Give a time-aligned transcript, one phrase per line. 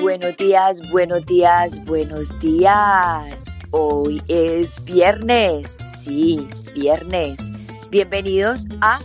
[0.00, 3.44] Buenos días, buenos días, buenos días.
[3.70, 5.76] Hoy es viernes.
[6.02, 7.38] Sí, viernes.
[7.90, 8.98] Bienvenidos a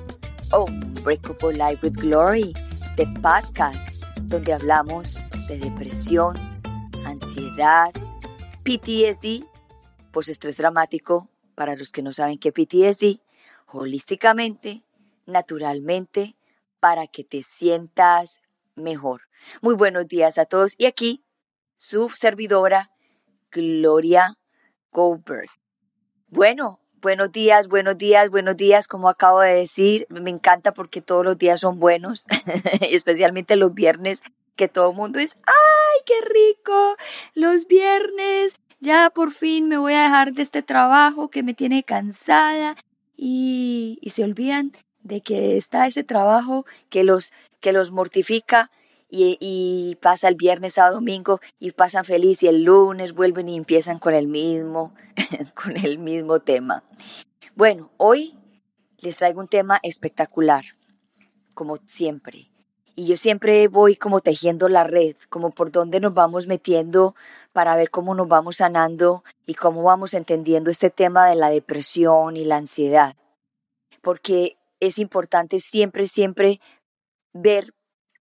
[0.58, 2.54] Unbreakable Life with Glory,
[2.96, 5.16] the podcast donde hablamos
[5.50, 6.38] de depresión,
[7.06, 7.92] ansiedad,
[8.64, 9.44] PTSD,
[10.14, 13.20] postestrés dramático, para los que no saben qué PTSD,
[13.68, 14.84] holísticamente,
[15.26, 16.38] naturalmente,
[16.80, 18.42] para que te sientas
[18.76, 19.24] mejor.
[19.62, 21.24] Muy buenos días a todos y aquí
[21.78, 22.92] su servidora
[23.52, 24.36] Gloria
[24.92, 25.50] Goldberg.
[26.28, 31.24] Bueno, buenos días, buenos días, buenos días, como acabo de decir, me encanta porque todos
[31.24, 32.26] los días son buenos,
[32.82, 34.22] especialmente los viernes,
[34.56, 36.96] que todo el mundo es, ¡ay, qué rico!
[37.34, 41.84] Los viernes, ya por fin me voy a dejar de este trabajo que me tiene
[41.84, 42.76] cansada
[43.16, 44.72] y, y se olvidan
[45.04, 48.72] de que está ese trabajo que los, que los mortifica
[49.16, 54.00] y, pasa el viernes a domingo y pasan feliz y el lunes vuelven y empiezan
[54.00, 54.94] con el mismo,
[55.54, 56.84] con el mismo tema.
[57.56, 58.38] Bueno, hoy
[59.00, 60.66] les traigo un tema espectacular,
[61.54, 62.50] como siempre.
[62.98, 67.14] Y yo siempre voy como tejiendo la red, como por dónde nos vamos metiendo
[67.52, 72.38] para ver cómo nos vamos sanando y cómo vamos entendiendo este tema de la depresión
[72.38, 73.16] y la ansiedad.
[74.02, 76.60] Porque es importante siempre, siempre
[77.34, 77.74] ver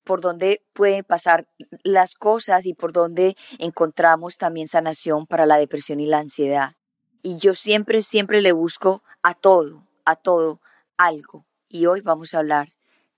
[0.04, 1.46] por dónde pueden pasar
[1.82, 6.74] las cosas y por dónde encontramos también sanación para la depresión y la ansiedad.
[7.22, 10.60] Y yo siempre, siempre le busco a todo, a todo,
[10.96, 11.46] algo.
[11.68, 12.68] Y hoy vamos a hablar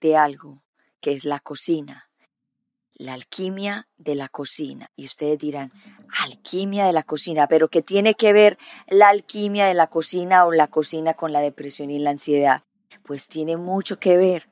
[0.01, 0.62] de algo
[1.01, 2.09] que es la cocina,
[2.95, 4.91] la alquimia de la cocina.
[4.97, 5.73] Y ustedes dirán,
[6.23, 10.53] alquimia de la cocina, pero ¿qué tiene que ver la alquimia de la cocina o
[10.53, 12.62] la cocina con la depresión y la ansiedad?
[13.03, 14.48] Pues tiene mucho que ver,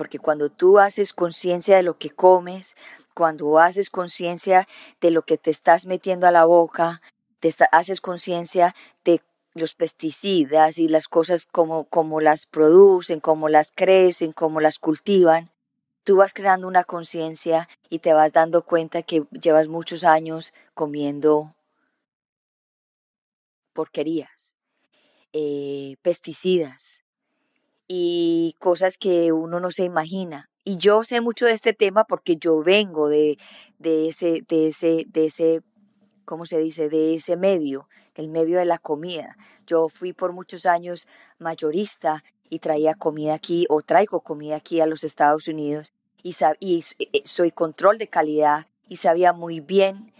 [0.00, 2.74] porque cuando tú haces conciencia de lo que comes,
[3.12, 4.66] cuando haces conciencia
[4.98, 7.02] de lo que te estás metiendo a la boca,
[7.38, 9.20] te haces conciencia de
[9.52, 15.50] los pesticidas y las cosas como, como las producen, cómo las crecen, cómo las cultivan,
[16.02, 21.54] tú vas creando una conciencia y te vas dando cuenta que llevas muchos años comiendo
[23.74, 24.56] porquerías,
[25.34, 27.02] eh, pesticidas,
[27.92, 30.48] y cosas que uno no se imagina.
[30.62, 33.36] Y yo sé mucho de este tema porque yo vengo de,
[33.78, 35.62] de ese, de ese, de ese,
[36.24, 36.88] ¿cómo se dice?
[36.88, 39.36] De ese medio, el medio de la comida.
[39.66, 41.08] Yo fui por muchos años
[41.40, 45.92] mayorista y traía comida aquí o traigo comida aquí a los Estados Unidos
[46.22, 50.12] y, y eh, soy control de calidad y sabía muy bien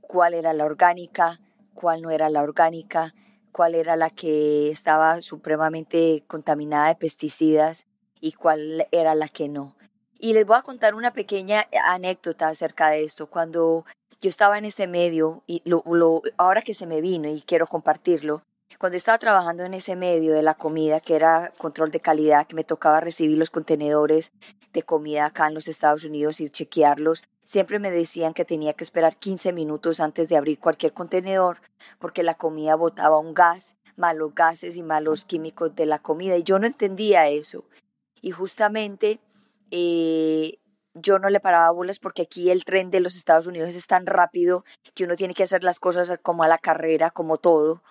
[0.00, 1.38] cuál era la orgánica,
[1.74, 3.12] cuál no era la orgánica,
[3.52, 7.86] cuál era la que estaba supremamente contaminada de pesticidas
[8.20, 9.76] y cuál era la que no.
[10.18, 13.26] Y les voy a contar una pequeña anécdota acerca de esto.
[13.26, 13.86] Cuando
[14.20, 15.82] yo estaba en ese medio, y lo,
[16.36, 18.42] ahora que se me vino y quiero compartirlo,
[18.80, 22.54] cuando estaba trabajando en ese medio de la comida, que era control de calidad, que
[22.54, 24.32] me tocaba recibir los contenedores
[24.72, 28.84] de comida acá en los Estados Unidos y chequearlos, siempre me decían que tenía que
[28.84, 31.60] esperar 15 minutos antes de abrir cualquier contenedor
[31.98, 36.42] porque la comida botaba un gas, malos gases y malos químicos de la comida y
[36.42, 37.66] yo no entendía eso.
[38.22, 39.20] Y justamente
[39.70, 40.58] eh,
[40.94, 44.06] yo no le paraba bolas porque aquí el tren de los Estados Unidos es tan
[44.06, 44.64] rápido
[44.94, 47.82] que uno tiene que hacer las cosas como a la carrera, como todo.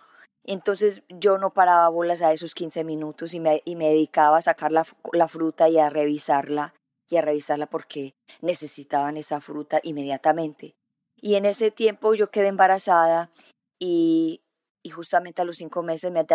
[0.44, 4.42] Entonces yo no paraba bolas a esos 15 minutos y me, y me dedicaba a
[4.42, 6.74] sacar la, la fruta y a revisarla
[7.10, 10.76] y a revisarla porque necesitaban esa fruta inmediatamente.
[11.22, 13.30] Y en ese tiempo yo quedé embarazada
[13.78, 14.42] y,
[14.84, 16.26] y justamente a los cinco meses me,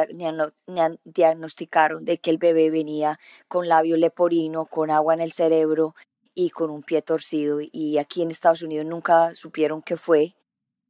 [0.66, 5.94] me diagnosticaron de que el bebé venía con labio leporino, con agua en el cerebro
[6.34, 7.58] y con un pie torcido.
[7.60, 10.34] Y aquí en Estados Unidos nunca supieron qué fue.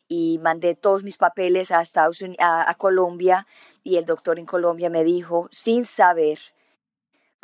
[0.07, 3.47] Y mandé todos mis papeles a, Estados Unidos, a Colombia
[3.83, 6.39] y el doctor en Colombia me dijo, sin saber,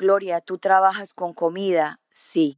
[0.01, 2.01] Gloria, ¿tú trabajas con comida?
[2.09, 2.57] Sí.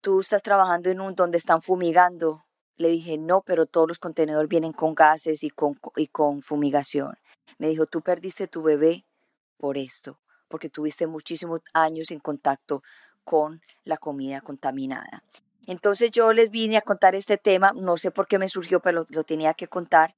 [0.00, 2.44] ¿Tú estás trabajando en un donde están fumigando?
[2.76, 7.18] Le dije, no, pero todos los contenedores vienen con gases y con, y con fumigación.
[7.58, 9.04] Me dijo, tú perdiste tu bebé
[9.56, 12.84] por esto, porque tuviste muchísimos años en contacto
[13.24, 15.24] con la comida contaminada.
[15.66, 19.06] Entonces yo les vine a contar este tema, no sé por qué me surgió, pero
[19.10, 20.14] lo tenía que contar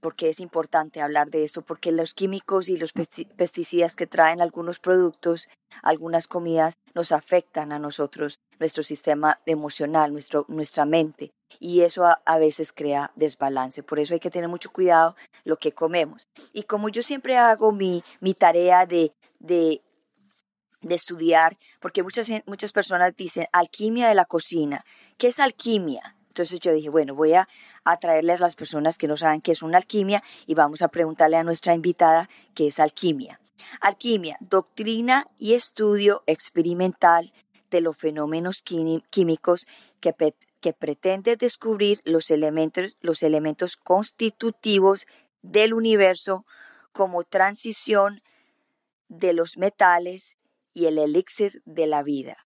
[0.00, 4.80] porque es importante hablar de esto, porque los químicos y los pesticidas que traen algunos
[4.80, 5.48] productos,
[5.82, 12.38] algunas comidas, nos afectan a nosotros, nuestro sistema emocional, nuestro, nuestra mente, y eso a,
[12.38, 13.82] veces crea desbalance.
[13.82, 16.28] Por eso hay que tener mucho cuidado lo que comemos.
[16.52, 19.82] Y como yo siempre hago mi, mi tarea de, de,
[20.82, 24.84] de estudiar, porque muchas, muchas personas dicen alquimia de la cocina.
[25.18, 26.16] ¿Qué es alquimia?
[26.28, 27.48] Entonces yo dije, bueno, voy a,
[27.84, 30.88] a traerles a las personas que no saben qué es una alquimia y vamos a
[30.88, 33.40] preguntarle a nuestra invitada qué es alquimia.
[33.80, 37.32] Alquimia, doctrina y estudio experimental
[37.70, 39.66] de los fenómenos químicos
[40.00, 40.14] que,
[40.60, 45.06] que pretende descubrir los elementos, los elementos constitutivos
[45.42, 46.46] del universo
[46.92, 48.22] como transición
[49.08, 50.38] de los metales
[50.74, 52.36] y el elixir de la vida.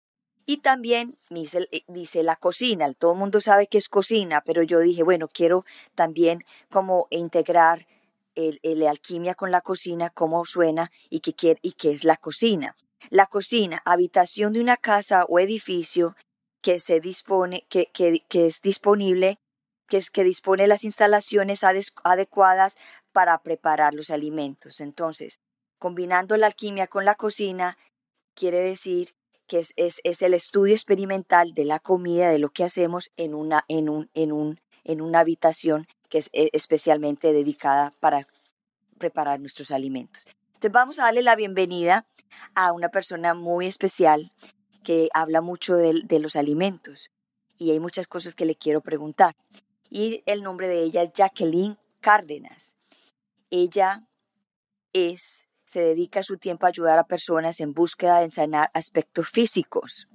[0.46, 4.62] Y también dice, eh, dice, la cocina, todo el mundo sabe que es cocina, pero
[4.62, 7.86] yo dije, bueno, quiero también como integrar
[8.34, 12.74] el, alquimia con la cocina, cómo suena y qué, y qué es la cocina.
[13.10, 16.16] La cocina, habitación de una casa o edificio
[16.60, 19.38] que se dispone, que, que, es disponible,
[19.86, 22.76] que, es, que dispone las instalaciones adecuadas
[23.12, 24.80] para preparar los alimentos.
[24.80, 25.40] Entonces,
[25.78, 27.76] combinando la alquimia con la cocina,
[28.34, 29.14] quiere decir
[29.46, 33.64] que es, es, el estudio experimental de la comida, de lo que hacemos en una,
[33.69, 38.26] en un, en un, en una habitación que es eh, especialmente dedicada para
[38.98, 40.25] preparar nuestros alimentos.
[40.54, 42.06] Entonces vamos a darle la bienvenida
[42.54, 44.32] a una persona muy especial
[44.82, 47.10] que habla mucho de, de los alimentos
[47.58, 49.36] y hay muchas cosas que le quiero preguntar.
[49.90, 52.76] Y el nombre de ella es Jacqueline Cárdenas.
[53.50, 54.06] Ella
[54.92, 60.06] es se dedica su tiempo a ayudar a personas en búsqueda de sanar aspectos físicos,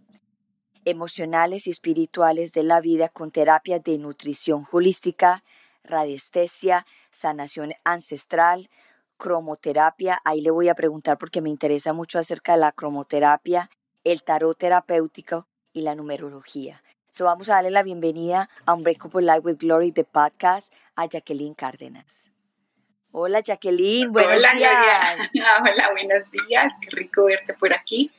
[0.86, 5.44] emocionales y espirituales de la vida con terapias de nutrición holística,
[5.84, 8.70] radiestesia, sanación ancestral,
[9.18, 10.22] cromoterapia.
[10.24, 13.70] Ahí le voy a preguntar porque me interesa mucho acerca de la cromoterapia,
[14.06, 16.82] el tarot terapéutico y la numerología.
[17.10, 21.54] So vamos a darle la bienvenida a Unbreakable Life with Glory de podcast a Jacqueline
[21.54, 22.29] Cárdenas.
[23.12, 25.32] Hola Jacqueline, buenos Hola, días.
[25.62, 28.12] Hola, buenos días, qué rico verte por aquí.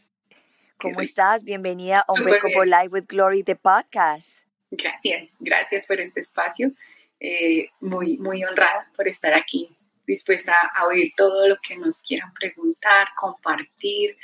[0.78, 1.44] ¿Cómo estás?
[1.44, 4.44] Bienvenida a Unbreakable Life with Glory, de podcast.
[4.72, 6.72] Gracias, gracias por este espacio.
[7.20, 9.70] Eh, muy, muy honrada por estar aquí,
[10.08, 14.16] dispuesta a oír todo lo que nos quieran preguntar, compartir.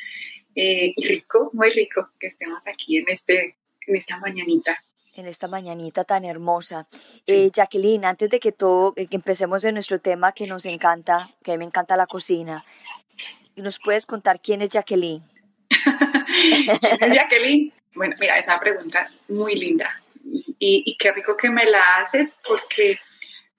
[0.57, 4.77] Eh, y rico, muy rico que estemos aquí en, este, en esta mañanita
[5.17, 6.87] en esta mañanita tan hermosa.
[7.27, 11.31] Eh, Jacqueline, antes de que todo, eh, que empecemos en nuestro tema que nos encanta,
[11.43, 12.65] que a mí me encanta la cocina,
[13.57, 15.23] ¿nos puedes contar quién es Jacqueline?
[16.81, 17.73] ¿Quién es Jacqueline?
[17.95, 20.03] Bueno, mira, esa pregunta muy linda
[20.59, 22.99] y, y, qué rico que me la haces porque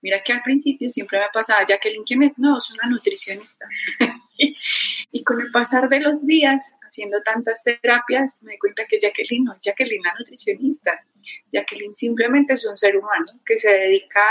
[0.02, 2.38] mira que al principio siempre me pasaba, Jacqueline, ¿quién es?
[2.38, 3.68] No, es una nutricionista.
[5.12, 9.44] y con el pasar de los días, haciendo tantas terapias, me di cuenta que Jacqueline
[9.44, 11.04] no es Jacqueline la nutricionista.
[11.52, 14.24] Jacqueline simplemente es un ser humano que se dedica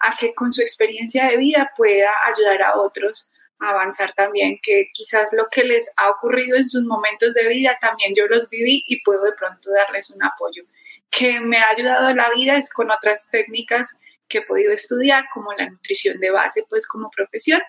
[0.00, 3.30] a que con su experiencia de vida pueda ayudar a otros
[3.60, 7.76] a avanzar también, que quizás lo que les ha ocurrido en sus momentos de vida
[7.80, 10.64] también yo los viví y puedo de pronto darles un apoyo.
[11.10, 13.92] Que me ha ayudado la vida es con otras técnicas
[14.28, 17.60] que he podido estudiar, como la nutrición de base, pues como profesión,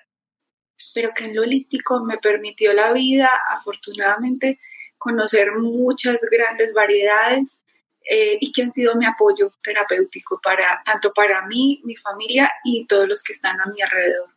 [0.94, 4.60] pero que en lo holístico me permitió la vida, afortunadamente,
[4.98, 7.62] conocer muchas grandes variedades
[8.10, 12.86] eh, y que han sido mi apoyo terapéutico para tanto para mí, mi familia y
[12.86, 14.30] todos los que están a mi alrededor.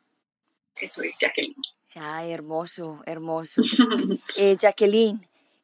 [0.81, 1.57] Eso es Jacqueline.
[1.95, 3.63] Ay, hermoso, hermoso.
[4.37, 5.21] eh, Jacqueline,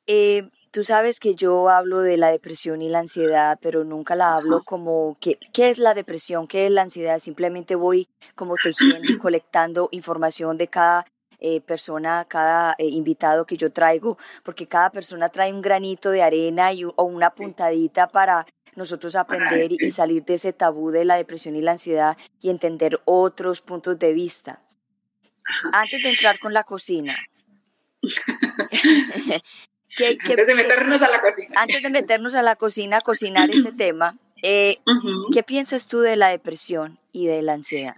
[0.06, 4.34] eh, Tú sabes que yo hablo de la depresión y la ansiedad, pero nunca la
[4.34, 7.18] hablo como que, qué es la depresión, qué es la ansiedad.
[7.18, 11.06] Simplemente voy como tejiendo y colectando información de cada
[11.40, 16.22] eh, persona, cada eh, invitado que yo traigo, porque cada persona trae un granito de
[16.22, 18.46] arena y, o una puntadita para
[18.76, 23.00] nosotros aprender y salir de ese tabú de la depresión y la ansiedad y entender
[23.06, 24.62] otros puntos de vista.
[25.72, 27.16] Antes de entrar con la cocina,
[29.98, 31.60] antes de meternos a la cocina.
[31.60, 34.78] Antes de meternos a la cocina a cocinar este tema, eh,
[35.32, 37.96] ¿qué piensas tú de la depresión y de la ansiedad?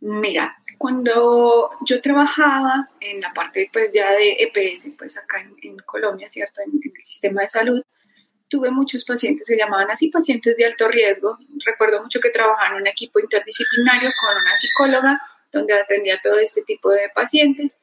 [0.00, 6.30] Mira, cuando yo trabajaba en la parte pues ya de EPS, pues acá en, Colombia,
[6.30, 6.62] ¿cierto?
[6.62, 7.82] En, el sistema de salud,
[8.48, 11.38] tuve muchos pacientes que llamaban así pacientes de alto riesgo.
[11.64, 15.20] Recuerdo mucho que trabajaba en un equipo interdisciplinario con una psicóloga
[15.52, 17.78] donde atendía todo este tipo de pacientes,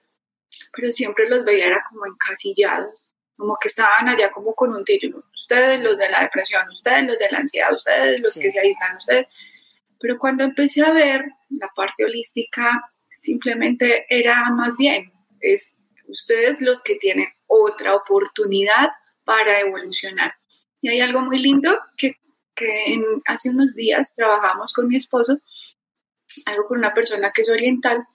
[0.75, 5.23] pero siempre los veía era como encasillados como que estaban allá como con un título.
[5.33, 8.97] Ustedes los de la depresión, ustedes los de la ansiedad, ustedes los que se aíslan,
[8.97, 9.27] ustedes.
[9.99, 12.91] Pero cuando empecé a ver la parte holística,
[13.21, 15.75] simplemente era más bien, es
[16.07, 18.89] ustedes los que tienen otra oportunidad
[19.23, 20.33] para evolucionar.
[20.81, 22.15] Y hay algo muy lindo que,
[22.55, 25.39] que hace unos días trabajamos con mi esposo,
[26.45, 28.05] algo con una persona que es oriental,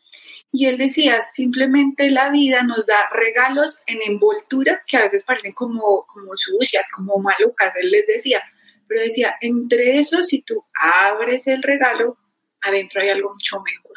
[0.54, 5.54] y él decía, simplemente la vida nos da regalos en envolturas que a veces parecen
[5.54, 8.42] como, como sucias, como malucas, él les decía,
[8.87, 12.18] pero decía, entre eso, si tú abres el regalo,
[12.61, 13.92] adentro hay algo mucho mejor.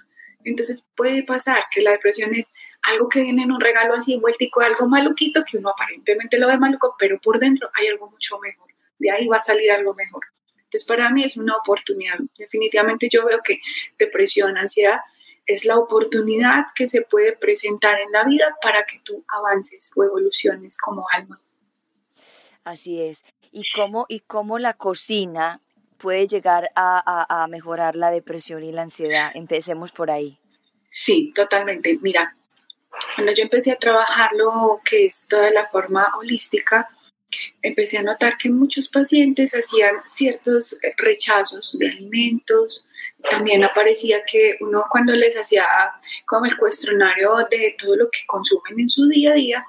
[0.45, 4.61] Entonces puede pasar que la depresión es algo que viene en un regalo así envueltico,
[4.61, 8.69] algo maluquito, que uno aparentemente lo ve maluco, pero por dentro hay algo mucho mejor.
[8.97, 10.23] De ahí va a salir algo mejor.
[10.55, 12.17] Entonces para mí es una oportunidad.
[12.37, 13.59] Definitivamente yo veo que
[13.97, 14.99] depresión, ansiedad,
[15.45, 20.03] es la oportunidad que se puede presentar en la vida para que tú avances o
[20.03, 21.39] evoluciones como alma.
[22.63, 23.23] Así es.
[23.51, 25.61] ¿Y cómo, y cómo la cocina
[25.97, 29.31] puede llegar a, a, mejorar la depresión y la ansiedad?
[29.33, 30.39] Empecemos por ahí.
[30.87, 31.97] Sí, totalmente.
[32.01, 32.35] Mira,
[33.15, 36.89] cuando yo empecé a trabajar lo que es toda la forma holística,
[37.61, 42.87] empecé a notar que muchos pacientes hacían ciertos rechazos de alimentos.
[43.29, 45.65] También aparecía que uno cuando les hacía
[46.25, 49.65] como el cuestionario de todo lo que consumen en su día a día,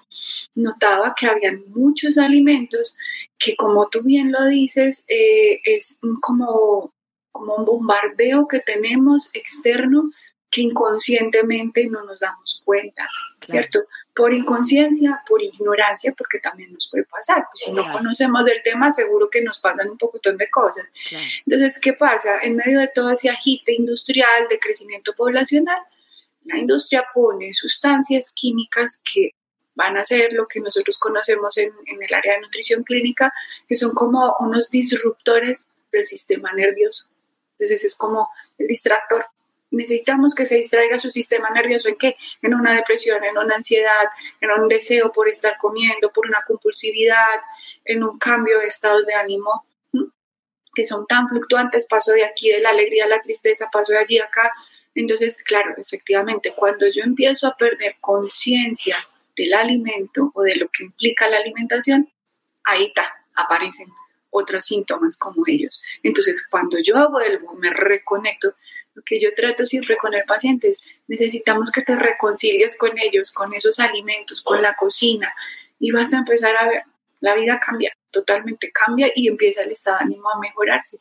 [0.55, 2.97] notaba que habían muchos alimentos
[3.39, 6.93] que como tú bien lo dices, eh, es como,
[7.33, 10.11] como un bombardeo que tenemos externo
[10.51, 13.09] que inconscientemente no nos damos cuenta,
[13.45, 13.85] ¿cierto?
[14.15, 17.47] Por inconsciencia, por ignorancia, porque también nos puede pasar.
[17.53, 20.87] Pues si no conocemos del tema, seguro que nos pasan un poquitón de cosas.
[21.45, 22.41] Entonces, ¿qué pasa?
[22.41, 25.81] En medio de todo ese agite industrial de crecimiento poblacional,
[26.45, 29.31] la industria pone sustancias químicas que
[29.75, 33.33] van a ser lo que nosotros conocemos en, en el área de nutrición clínica,
[33.69, 37.07] que son como unos disruptores del sistema nervioso.
[37.59, 39.27] Entonces, es como el distractor
[39.71, 42.17] necesitamos que se distraiga su sistema nervioso en qué?
[42.43, 44.09] En una depresión, en una ansiedad,
[44.41, 47.41] en un deseo por estar comiendo, por una compulsividad,
[47.85, 49.67] en un cambio de estados de ánimo
[50.75, 53.99] que son tan fluctuantes, paso de aquí de la alegría a la tristeza, paso de
[53.99, 54.53] allí a acá.
[54.95, 58.99] Entonces, claro, efectivamente, cuando yo empiezo a perder conciencia
[59.37, 62.13] del alimento o de lo que implica la alimentación,
[62.65, 63.89] ahí está, aparecen
[64.31, 65.83] otros síntomas como ellos.
[66.03, 68.55] Entonces, cuando yo vuelvo, me reconecto,
[68.97, 73.31] lo que yo trato siempre con el paciente es, necesitamos que te reconcilies con ellos,
[73.31, 75.35] con esos alimentos, con la cocina,
[75.79, 76.83] y vas a empezar a ver,
[77.21, 80.99] la vida cambia, totalmente cambia y empieza el estado de ánimo a mejorarse.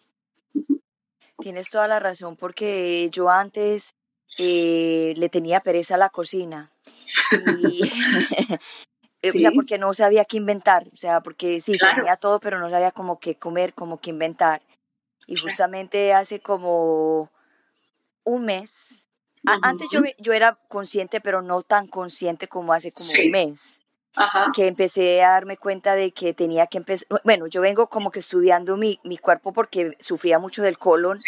[1.40, 3.96] Tienes toda la razón, porque yo antes
[4.38, 6.72] eh, le tenía pereza a la cocina.
[7.32, 7.82] Y,
[9.28, 12.70] O sea, porque no sabía qué inventar, o sea, porque sí, tenía todo, pero no
[12.70, 14.62] sabía cómo qué comer, cómo qué inventar.
[15.26, 17.32] Y justamente hace como
[18.26, 19.10] un mes.
[19.62, 23.80] Antes yo, yo era consciente, pero no tan consciente como hace como un mes.
[24.54, 27.08] Que empecé a darme cuenta de que tenía que empezar.
[27.24, 31.20] Bueno, yo vengo como que estudiando mi, mi cuerpo porque sufría mucho del colon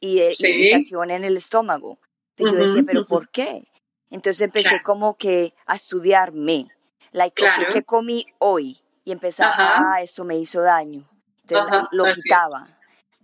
[0.00, 1.98] y de irritación en el estómago.
[2.34, 3.68] Pero yo decía, ¿pero por qué?
[4.10, 6.66] Entonces empecé como que a estudiarme.
[7.12, 7.42] Like,
[7.72, 8.80] ¿qué comí hoy?
[9.04, 11.08] Y empezaba, ah, esto me hizo daño.
[11.42, 12.79] Entonces lo quitaba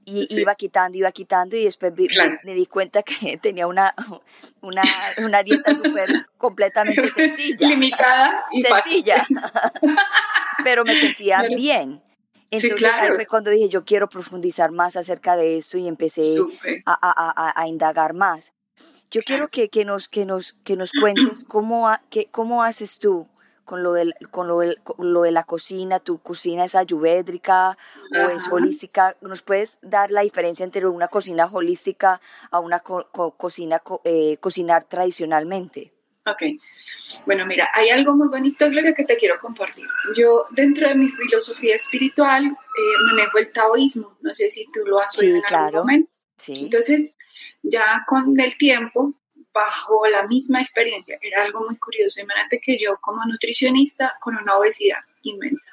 [0.08, 1.92] y iba quitando, iba quitando y después
[2.44, 3.92] me, di cuenta que tenía una,
[4.62, 4.82] una,
[5.18, 7.68] una dieta súper completamente sencilla.
[7.68, 9.26] Limitada y sencilla.
[10.64, 12.00] Pero me sentía bien.
[12.52, 16.36] Entonces ahí fue cuando dije, yo quiero profundizar más acerca de esto y empecé
[16.86, 18.52] a, a, a, indagar más.
[19.10, 23.26] Yo quiero que, que, nos, que, nos, que nos cuentes cómo, que, cómo haces tú
[23.66, 24.62] con lo, de, con lo,
[24.98, 27.76] lo de la cocina, tu cocina es ayurvédica
[28.14, 29.16] o es holística.
[29.20, 32.20] ¿Nos puedes dar la diferencia entre una cocina holística
[32.50, 35.92] a una cocina, eh, cocinar tradicionalmente?
[36.24, 36.42] Ok.
[37.24, 39.86] Bueno, mira, hay algo muy bonito, Gloria, que te quiero compartir.
[40.16, 44.16] Yo, dentro de mi filosofía espiritual, eh, manejo el taoísmo.
[44.20, 45.64] No sé si tú lo has oído en claro.
[45.64, 46.12] algún momento.
[46.38, 46.54] Sí.
[46.64, 47.14] Entonces,
[47.62, 49.14] ya con el tiempo,
[49.56, 51.18] bajo la misma experiencia.
[51.22, 52.20] Era algo muy curioso.
[52.20, 55.70] Imagínate que yo como nutricionista con una obesidad inmensa.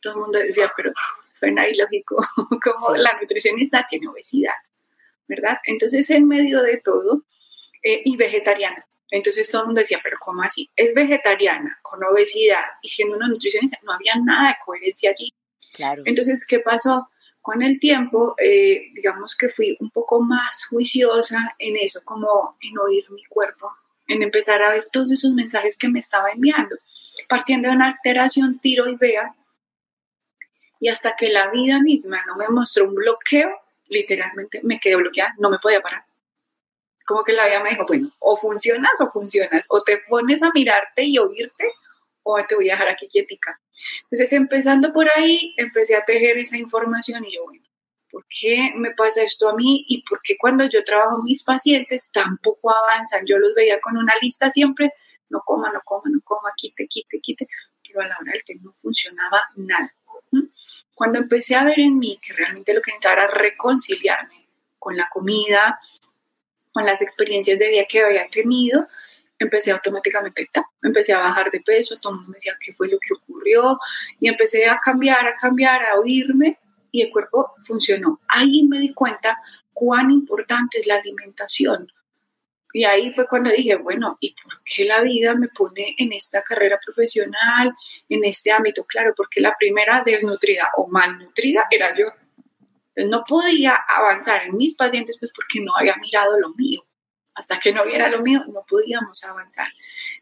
[0.00, 0.92] Todo el mundo decía, pero
[1.30, 2.16] suena ilógico
[2.64, 4.56] como la nutricionista tiene obesidad,
[5.28, 5.58] ¿verdad?
[5.64, 7.22] Entonces en medio de todo,
[7.80, 8.84] eh, y vegetariana.
[9.12, 10.68] Entonces todo el mundo decía, pero ¿cómo así?
[10.74, 15.32] Es vegetariana, con obesidad, y siendo una nutricionista, no había nada de coherencia allí.
[15.72, 16.02] Claro.
[16.06, 17.08] Entonces, ¿qué pasó?
[17.46, 22.76] Con el tiempo, eh, digamos que fui un poco más juiciosa en eso, como en
[22.76, 23.70] oír mi cuerpo,
[24.08, 26.74] en empezar a ver todos esos mensajes que me estaba enviando,
[27.28, 29.32] partiendo de una alteración tiroidea,
[30.80, 33.48] y hasta que la vida misma no me mostró un bloqueo,
[33.90, 36.02] literalmente me quedé bloqueada, no me podía parar.
[37.06, 40.50] Como que la vida me dijo, bueno, o funcionas o funcionas, o te pones a
[40.52, 41.72] mirarte y oírte,
[42.26, 43.60] o te voy a dejar aquí quietica.
[44.04, 47.62] Entonces, empezando por ahí, empecé a tejer esa información y yo, bueno,
[48.10, 49.84] ¿por qué me pasa esto a mí?
[49.88, 53.24] ¿Y por qué cuando yo trabajo mis pacientes tampoco avanzan?
[53.26, 54.92] Yo los veía con una lista siempre,
[55.28, 57.46] no coma, no coma, no coma, quite, quite, quite,
[57.86, 59.94] pero a la hora del té no funcionaba nada.
[60.94, 64.48] Cuando empecé a ver en mí que realmente lo que necesitaba era reconciliarme
[64.80, 65.78] con la comida,
[66.72, 68.88] con las experiencias de vida que había tenido,
[69.38, 70.48] empecé automáticamente,
[70.82, 73.78] empecé a bajar de peso, todo el mundo me decía qué fue lo que ocurrió
[74.20, 76.58] y empecé a cambiar, a cambiar, a oírme
[76.90, 78.20] y el cuerpo funcionó.
[78.28, 79.38] Ahí me di cuenta
[79.72, 81.92] cuán importante es la alimentación.
[82.72, 86.42] Y ahí fue cuando dije, bueno, ¿y por qué la vida me pone en esta
[86.42, 87.74] carrera profesional,
[88.08, 88.84] en este ámbito?
[88.84, 92.06] Claro, porque la primera desnutrida o malnutrida era yo.
[92.94, 96.85] Entonces no podía avanzar en mis pacientes pues porque no había mirado lo mío.
[97.36, 99.68] Hasta que no viera lo mío, no podíamos avanzar.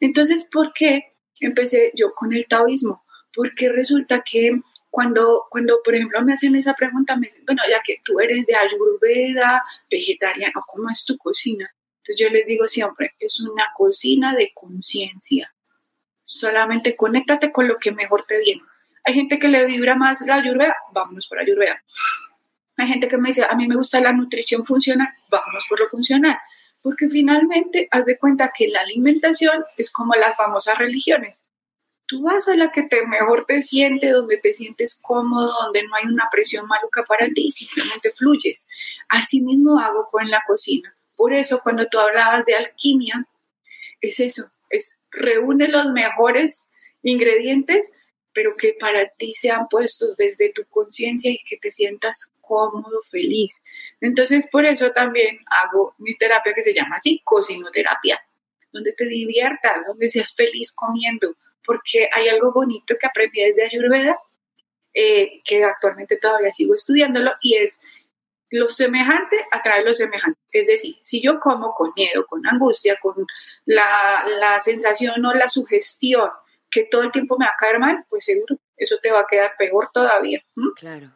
[0.00, 3.04] Entonces, ¿por qué empecé yo con el taoísmo?
[3.32, 7.80] Porque resulta que cuando, cuando, por ejemplo, me hacen esa pregunta, me dicen, bueno, ya
[7.82, 11.68] que tú eres de ayurveda, vegetariano, ¿cómo es tu cocina?
[11.98, 15.52] Entonces yo les digo siempre, es una cocina de conciencia.
[16.22, 18.62] Solamente conéctate con lo que mejor te viene.
[19.04, 21.82] Hay gente que le vibra más la ayurveda, vámonos por ayurveda.
[22.76, 25.88] Hay gente que me dice, a mí me gusta la nutrición funcional, vámonos por lo
[25.88, 26.38] funcional.
[26.84, 31.42] Porque finalmente, haz de cuenta que la alimentación es como las famosas religiones
[32.06, 35.94] tú vas a la que te mejor te siente, donde te sientes cómodo, donde no
[35.96, 38.66] hay una presión maluca para ti, simplemente fluyes.
[39.08, 40.94] Así mismo hago con la cocina.
[41.16, 43.26] Por eso cuando tú hablabas de alquimia,
[44.00, 46.66] es eso, es reúne los mejores
[47.02, 47.92] ingredientes,
[48.34, 53.62] pero que para ti sean puestos desde tu conciencia y que te sientas cómodo, feliz.
[54.00, 58.20] Entonces, por eso también hago mi terapia que se llama así, cocinoterapia,
[58.72, 64.18] donde te diviertas, donde seas feliz comiendo, porque hay algo bonito que aprendí desde Ayurveda,
[64.92, 67.80] eh, que actualmente todavía sigo estudiándolo, y es
[68.50, 70.38] lo semejante atrae lo semejante.
[70.52, 73.26] Es decir, si yo como con miedo, con angustia, con
[73.64, 76.30] la, la sensación o la sugestión
[76.74, 79.26] que todo el tiempo me va a caer mal, pues seguro eso te va a
[79.30, 80.42] quedar peor todavía.
[80.74, 81.08] Claro.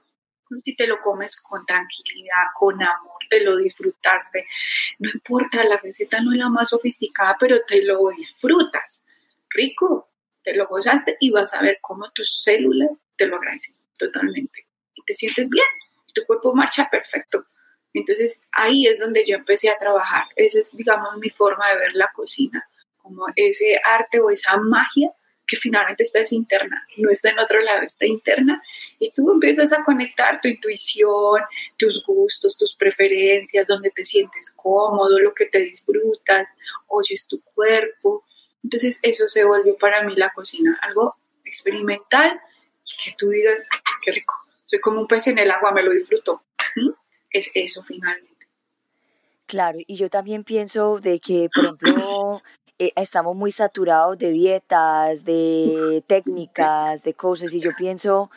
[0.62, 4.47] Si te lo comes con tranquilidad, con amor, te lo disfrutaste.
[5.00, 9.04] No importa, la receta no es la más sofisticada, pero te lo disfrutas.
[9.50, 10.09] Rico,
[10.45, 14.67] te lo gozaste y vas a ver cómo tus células te lo agradecen totalmente.
[14.95, 15.67] Y te sientes bien,
[16.15, 17.45] tu cuerpo marcha perfecto.
[17.93, 20.25] Entonces ahí es donde yo empecé a trabajar.
[20.37, 22.65] Esa es, digamos, mi forma de ver la cocina,
[22.99, 25.13] como ese arte o esa magia
[25.49, 28.63] que finalmente está es interna, no está en otro lado, está interna.
[29.00, 31.41] Y tú empiezas a conectar tu intuición,
[31.76, 36.49] tus gustos, tus preferencias, donde te sientes cómodo, lo que te disfrutas,
[36.87, 38.25] oyes tu cuerpo
[38.63, 42.41] entonces eso se volvió para mí la cocina, algo experimental
[42.84, 43.65] y que tú digas,
[44.02, 44.34] qué rico,
[44.67, 46.43] soy como un pez en el agua, me lo disfruto.
[47.30, 48.49] Es eso finalmente.
[49.47, 52.43] Claro, y yo también pienso de que, por ejemplo,
[52.78, 58.30] eh, estamos muy saturados de dietas, de técnicas, de cosas, y yo pienso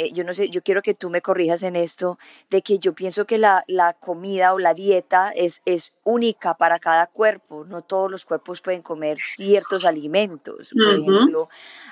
[0.00, 2.94] eh, yo no sé, yo quiero que tú me corrijas en esto, de que yo
[2.94, 7.82] pienso que la, la comida o la dieta es, es única para cada cuerpo, no
[7.82, 11.50] todos los cuerpos pueden comer ciertos alimentos, por ejemplo,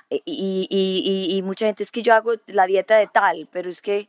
[0.08, 3.68] eh, y, y, y, mucha gente es que yo hago la dieta de tal, pero
[3.68, 4.08] es que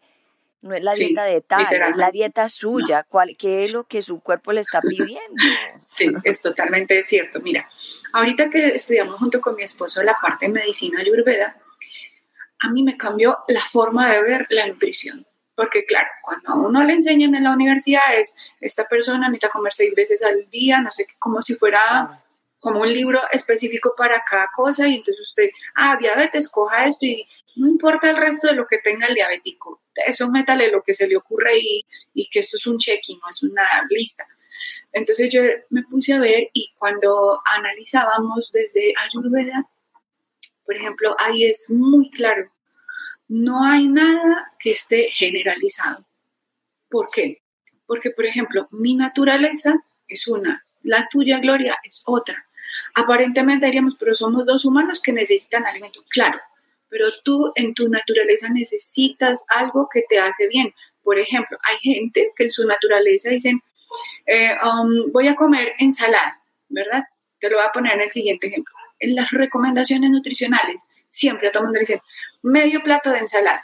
[0.61, 4.01] no es la dieta de tal, es la dieta suya, cuál, qué es lo que
[4.01, 5.19] su cuerpo le está pidiendo.
[5.91, 7.41] Sí, es totalmente cierto.
[7.41, 7.67] Mira,
[8.13, 11.57] ahorita que estudiamos junto con mi esposo la parte de medicina ayurveda,
[12.59, 15.25] a mí me cambió la forma de ver la nutrición.
[15.55, 19.73] Porque claro, cuando a uno le enseñan en la universidad es, esta persona necesita comer
[19.73, 22.23] seis veces al día, no sé, como si fuera
[22.59, 27.27] como un libro específico para cada cosa y entonces usted, ah, diabetes, coja esto y
[27.55, 31.07] no importa el resto de lo que tenga el diabético, eso métale lo que se
[31.07, 34.25] le ocurre y, y que esto es un check-in, no es una lista.
[34.91, 39.67] Entonces yo me puse a ver y cuando analizábamos desde Ayurveda,
[40.65, 42.51] por ejemplo, ahí es muy claro,
[43.27, 46.05] no hay nada que esté generalizado.
[46.89, 47.41] ¿Por qué?
[47.85, 49.75] Porque, por ejemplo, mi naturaleza
[50.07, 52.45] es una, la tuya, Gloria, es otra.
[52.95, 56.03] Aparentemente diríamos, pero somos dos humanos que necesitan alimento.
[56.09, 56.39] Claro,
[56.89, 60.73] pero tú en tu naturaleza necesitas algo que te hace bien.
[61.03, 63.61] Por ejemplo, hay gente que en su naturaleza dicen,
[64.25, 67.03] eh, um, voy a comer ensalada, ¿verdad?
[67.39, 71.51] Te lo voy a poner en el siguiente ejemplo en las recomendaciones nutricionales, siempre a
[71.51, 72.01] todo le dicen
[72.43, 73.63] medio plato de ensalada.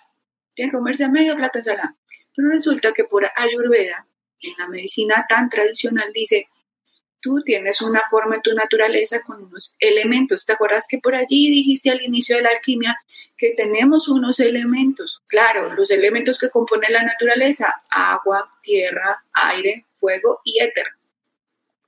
[0.53, 1.95] Tiene que comerse medio plato de ensalada.
[2.35, 4.07] Pero resulta que por Ayurveda,
[4.41, 6.47] en la medicina tan tradicional, dice,
[7.25, 10.45] tú tienes una forma en tu naturaleza con unos elementos.
[10.45, 12.95] ¿Te acuerdas que por allí dijiste al inicio de la alquimia
[13.35, 15.23] que tenemos unos elementos?
[15.25, 20.85] Claro, los elementos que componen la naturaleza, agua, tierra, aire, fuego y éter.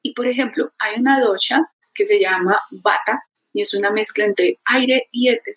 [0.01, 1.61] Y por ejemplo, hay una docha
[1.93, 3.21] que se llama bata,
[3.53, 5.53] y es una mezcla entre aire y éter.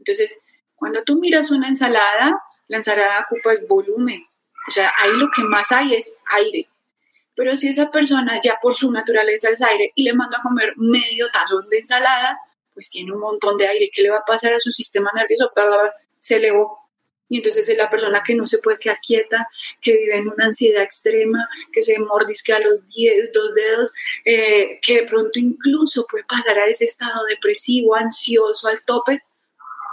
[0.00, 0.36] Entonces,
[0.74, 4.26] Cuando tú miras una ensalada, la ensalada ocupa el volumen.
[4.66, 6.68] O sea, ahí lo que más hay es aire.
[7.34, 10.74] Pero si esa persona ya por su naturaleza es aire y le manda a comer
[10.76, 12.38] medio tazón de ensalada,
[12.74, 13.90] pues tiene un montón de aire.
[13.92, 15.50] ¿Qué le va a pasar a su sistema nervioso?
[16.18, 16.78] Se elevó.
[17.28, 19.48] Y entonces es la persona que no se puede quedar quieta,
[19.80, 23.92] que vive en una ansiedad extrema, que se mordisque a los diez, dos dedos,
[24.26, 29.22] eh, que de pronto incluso puede pasar a ese estado depresivo, ansioso, al tope,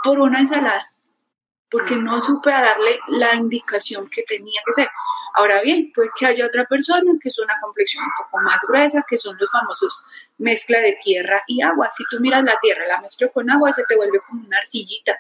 [0.04, 0.89] por una ensalada,
[1.72, 4.90] porque no supe darle la indicación que tenía que ser.
[5.36, 9.06] Ahora bien, puede que haya otra persona que es una complexión un poco más gruesa,
[9.08, 10.04] que son los famosos
[10.38, 11.90] mezcla de tierra y agua.
[11.92, 15.20] Si tú miras la tierra, la mezclo con agua, se te vuelve como una arcillita.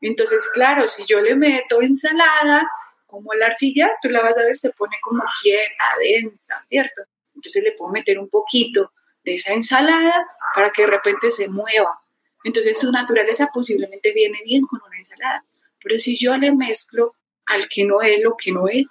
[0.00, 2.68] Entonces, claro, si yo le meto ensalada,
[3.06, 7.02] como la arcilla, tú la vas a ver, se pone como quieta, densa, ¿cierto?
[7.34, 8.92] Entonces le puedo meter un poquito
[9.24, 12.00] de esa ensalada para que de repente se mueva.
[12.44, 15.44] Entonces su naturaleza posiblemente viene bien con una ensalada.
[15.86, 17.14] Pero si yo le mezclo
[17.46, 18.88] al que no es lo que no es,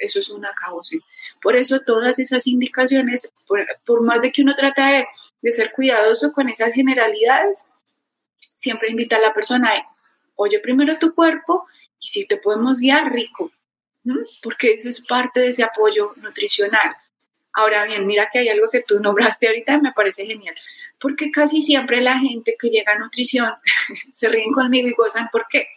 [0.00, 0.96] eso es una causa.
[1.40, 5.06] Por eso todas esas indicaciones, por, más de que uno trata
[5.40, 7.64] de, ser cuidadoso con esas generalidades,
[8.56, 9.96] siempre invita a la persona a,
[10.34, 11.68] oye primero tu cuerpo
[12.00, 13.52] y si te podemos guiar, rico,
[14.42, 16.96] porque eso es parte de ese apoyo nutricional.
[17.52, 20.56] Ahora bien, mira que hay algo que tú nombraste ahorita me parece genial,
[21.00, 23.54] porque casi siempre la gente que llega a nutrición
[24.12, 25.68] se ríen conmigo y gozan, ¿por qué?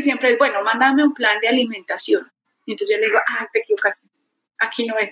[0.00, 2.30] Siempre es, bueno, mándame un plan de alimentación.
[2.66, 4.08] Y entonces yo le digo, ah, te equivocaste,
[4.58, 5.10] aquí no es.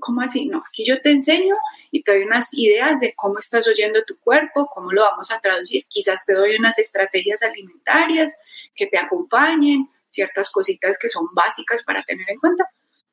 [0.00, 0.46] ¿Cómo así?
[0.46, 1.54] No, aquí yo te enseño
[1.90, 5.38] y te doy unas ideas de cómo estás oyendo tu cuerpo, cómo lo vamos a
[5.40, 5.84] traducir.
[5.88, 8.32] Quizás te doy unas estrategias alimentarias
[8.74, 12.64] que te acompañen, ciertas cositas que son básicas para tener en cuenta.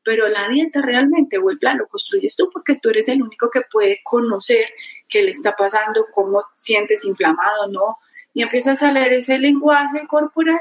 [0.04, 3.50] Pero la dieta realmente o el plan lo construyes tú porque tú eres el único
[3.50, 4.70] que puede conocer
[5.10, 7.98] qué le está pasando, cómo sientes inflamado no.
[8.34, 10.60] Y empiezas a leer ese lenguaje corporal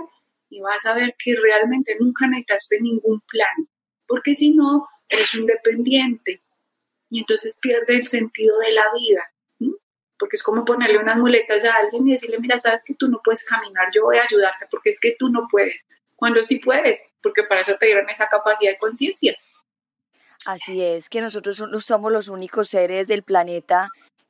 [0.50, 3.68] y vas a ver que realmente nunca necesitaste ningún plan,
[4.06, 6.42] porque si no, eres un dependiente
[7.10, 9.30] y entonces pierde el sentido de la vida,
[10.18, 13.20] porque es como ponerle unas muletas a alguien y decirle, mira, sabes que tú no
[13.22, 17.00] puedes caminar, yo voy a ayudarte porque es que tú no puedes, cuando sí puedes,
[17.22, 19.36] porque para eso te dieron esa capacidad de conciencia.
[20.44, 23.88] Así es, que nosotros somos los únicos seres del planeta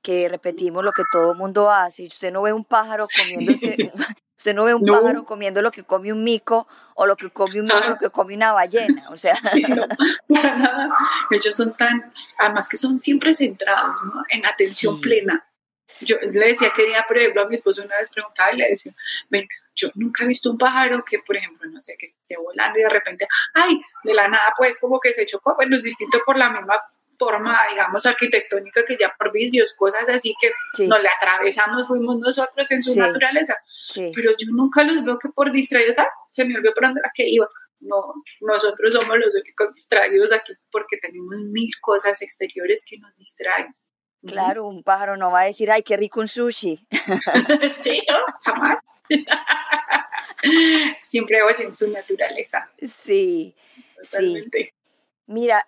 [0.09, 2.07] que repetimos lo que todo mundo hace.
[2.07, 3.93] Usted no ve un pájaro comiéndose,
[4.39, 7.61] Usted no ve un pájaro comiendo lo que come un mico o lo que come
[7.61, 9.35] un mico, lo que come una ballena, o sea.
[11.31, 14.23] Ellos son tan, además que son siempre centrados, ¿no?
[14.31, 15.45] En atención plena.
[16.01, 18.71] Yo le decía que día, por ejemplo, a mi esposo una vez preguntaba y le
[18.71, 18.95] decía,
[19.29, 22.79] ven, yo nunca he visto un pájaro que, por ejemplo, no sé, que esté volando
[22.79, 25.57] y de repente, ay, de la nada, pues como que se chocó.
[25.57, 26.81] Bueno, es distinto por la misma
[27.19, 30.51] forma, digamos, arquitectónica que ya por vidrios, cosas así que
[30.87, 33.57] nos le atravesamos, fuimos nosotros en su naturaleza.
[33.95, 37.29] Pero yo nunca los veo que por distraídos, ah, se me olvidó por dónde que
[37.29, 37.49] iba.
[37.81, 43.75] No, nosotros somos los únicos distraídos aquí porque tenemos mil cosas exteriores que nos distraen.
[44.27, 46.87] Claro, un pájaro no va a decir, ay, qué rico un sushi.
[47.83, 48.83] sí, no, jamás.
[51.05, 52.69] Siempre oyen su naturaleza.
[52.87, 53.55] Sí,
[54.03, 54.59] Totalmente.
[54.59, 54.71] sí.
[55.27, 55.67] Mira,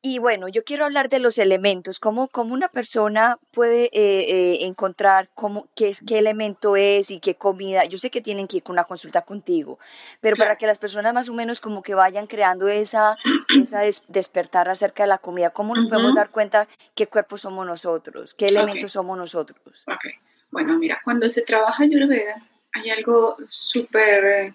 [0.00, 4.58] y bueno, yo quiero hablar de los elementos, cómo, cómo una persona puede eh, eh,
[4.66, 7.84] encontrar cómo, qué, qué elemento es y qué comida.
[7.84, 9.78] Yo sé que tienen que ir con una consulta contigo,
[10.20, 13.16] pero para que las personas más o menos como que vayan creando esa,
[13.60, 18.34] esa despertar acerca de la comida, ¿cómo nos podemos dar cuenta qué cuerpo somos nosotros,
[18.34, 19.58] qué elementos somos nosotros?
[19.84, 20.12] Okay.
[20.50, 22.40] Bueno, mira, cuando se trabaja Ayurveda
[22.72, 24.54] hay algo súper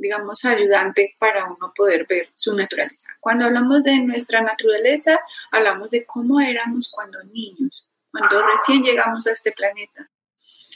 [0.00, 3.06] digamos, ayudante para uno poder ver su naturaleza.
[3.20, 5.20] Cuando hablamos de nuestra naturaleza,
[5.52, 10.08] hablamos de cómo éramos cuando niños, cuando recién llegamos a este planeta.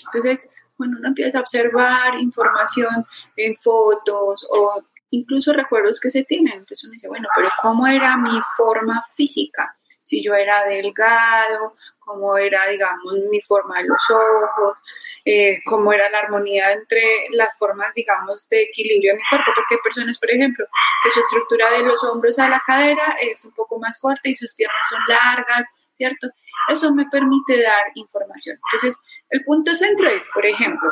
[0.06, 3.06] Entonces, cuando uno empieza a observar información
[3.37, 8.16] en fotos o incluso recuerdos que se tienen, entonces uno dice, bueno, pero ¿cómo era
[8.16, 9.76] mi forma física?
[10.02, 14.76] Si yo era delgado, cómo era, digamos, mi forma de los ojos,
[15.24, 19.74] eh, cómo era la armonía entre las formas, digamos, de equilibrio de mi cuerpo, porque
[19.74, 20.66] hay personas, por ejemplo,
[21.02, 24.34] que su estructura de los hombros a la cadera es un poco más corta y
[24.34, 26.28] sus piernas son largas, ¿cierto?
[26.68, 28.58] Eso me permite dar información.
[28.70, 28.98] Entonces,
[29.30, 30.90] el punto centro es, por ejemplo,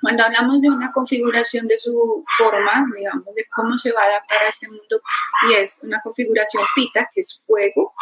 [0.00, 4.42] cuando hablamos de una configuración de su forma, digamos, de cómo se va a adaptar
[4.42, 5.00] a este mundo,
[5.48, 7.94] y es una configuración pita, que es fuego,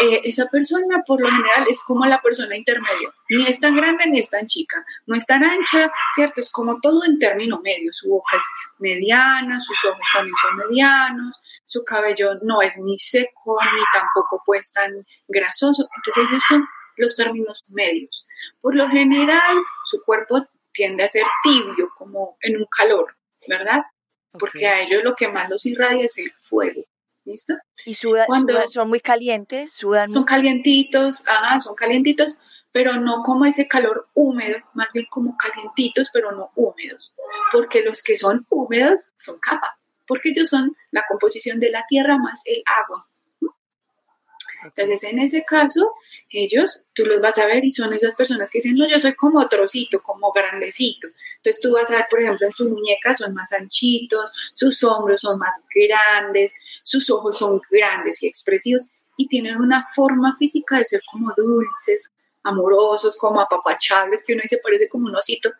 [0.00, 3.12] eh, esa persona por lo general es como la persona intermedio.
[3.28, 4.82] Ni es tan grande ni es tan chica.
[5.06, 6.40] No es tan ancha, ¿cierto?
[6.40, 7.92] Es como todo en término medio.
[7.92, 8.42] Su boca es
[8.78, 14.72] mediana, sus ojos también son medianos, su cabello no es ni seco ni tampoco pues
[14.72, 14.90] tan
[15.28, 15.86] grasoso.
[15.96, 18.26] Entonces esos son los términos medios.
[18.62, 23.82] Por lo general, su cuerpo tiende a ser tibio, como en un calor, ¿verdad?
[24.32, 26.82] Porque a ellos lo que más los irradia es el fuego.
[27.24, 27.54] ¿Listo?
[27.84, 28.26] Y sudan,
[28.68, 32.38] son muy calientes, sudan Son calientitos, ajá, son calientitos,
[32.72, 37.12] pero no como ese calor húmedo, más bien como calientitos, pero no húmedos.
[37.52, 42.16] Porque los que son húmedos son capa, porque ellos son la composición de la tierra
[42.16, 43.06] más el agua.
[44.62, 45.92] Entonces, en ese caso,
[46.30, 49.14] ellos, tú los vas a ver y son esas personas que dicen, no, yo soy
[49.14, 51.08] como trocito, como grandecito.
[51.36, 55.22] Entonces, tú vas a ver, por ejemplo, en sus muñecas son más anchitos, sus hombros
[55.22, 60.84] son más grandes, sus ojos son grandes y expresivos y tienen una forma física de
[60.86, 62.10] ser como dulces,
[62.42, 65.50] amorosos, como apapachables, que uno dice parece como un osito.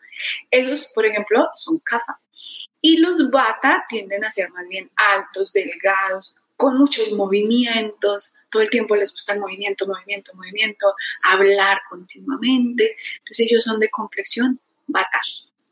[0.49, 2.19] Esos, por ejemplo, son kafa.
[2.81, 8.69] Y los bata tienden a ser más bien altos, delgados, con muchos movimientos, todo el
[8.69, 10.93] tiempo les gusta el movimiento, movimiento, movimiento,
[11.23, 12.95] hablar continuamente.
[13.17, 15.19] Entonces ellos son de complexión bata.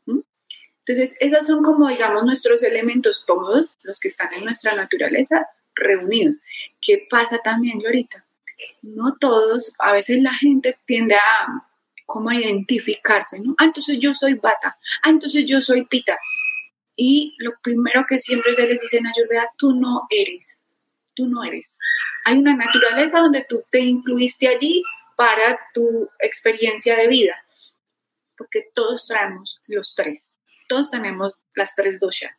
[0.04, 6.34] Entonces, esos son como, digamos, nuestros elementos, todos los que están en nuestra naturaleza reunidos.
[6.80, 8.24] ¿Qué pasa también, ahorita?
[8.82, 11.68] No todos, a veces la gente tiende a
[12.04, 13.54] como a identificarse, ¿no?
[13.58, 16.18] Ah, entonces yo soy bata, ah, entonces yo soy pita.
[16.96, 20.59] Y lo primero que siempre se les dice en Ayurveda, tú no eres
[21.20, 21.76] tú no eres.
[22.24, 24.82] Hay una naturaleza donde tú te incluiste allí
[25.16, 27.44] para tu experiencia de vida,
[28.36, 30.32] porque todos traemos los tres,
[30.66, 32.32] todos tenemos las tres doshas,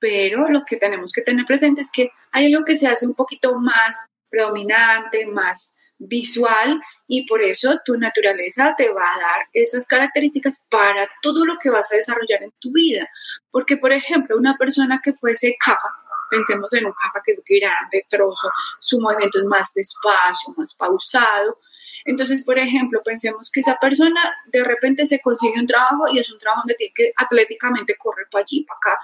[0.00, 3.14] pero lo que tenemos que tener presente es que hay algo que se hace un
[3.14, 3.96] poquito más
[4.28, 11.08] predominante, más visual y por eso tu naturaleza te va a dar esas características para
[11.22, 13.08] todo lo que vas a desarrollar en tu vida.
[13.50, 15.88] Porque, por ejemplo, una persona que fuese kafa,
[16.30, 21.58] Pensemos en un caja que es grande, trozo, su movimiento es más despacio, más pausado.
[22.04, 26.30] Entonces, por ejemplo, pensemos que esa persona de repente se consigue un trabajo y es
[26.30, 29.00] un trabajo donde tiene que atléticamente correr para allí, para acá.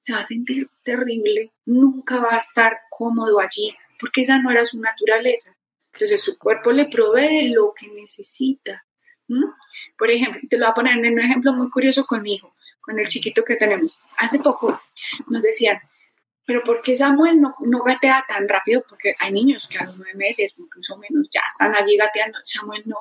[0.00, 4.64] Se va a sentir terrible, nunca va a estar cómodo allí, porque esa no era
[4.64, 5.54] su naturaleza.
[5.92, 8.84] Entonces, su cuerpo le provee lo que necesita.
[9.98, 12.54] Por ejemplo, te lo voy a poner en un ejemplo muy curioso con mi hijo,
[12.80, 13.98] con el chiquito que tenemos.
[14.16, 14.80] Hace poco
[15.28, 15.80] nos decían,
[16.46, 18.84] pero ¿por qué Samuel no, no gatea tan rápido?
[18.88, 22.82] Porque hay niños que a los nueve meses, incluso menos, ya están allí gateando, Samuel
[22.86, 22.96] no.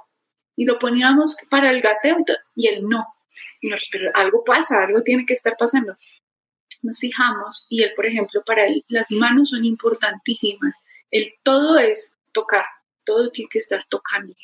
[0.56, 2.18] Y lo poníamos para el gateo
[2.56, 3.08] y, él no.
[3.62, 5.98] Y nos, pero algo pasa, algo tiene que estar pasando.
[6.82, 10.74] Nos fijamos y él, por ejemplo, para él las manos son importantísimas.
[11.10, 12.66] El todo es tocar,
[13.04, 14.36] todo tiene que estar tocando.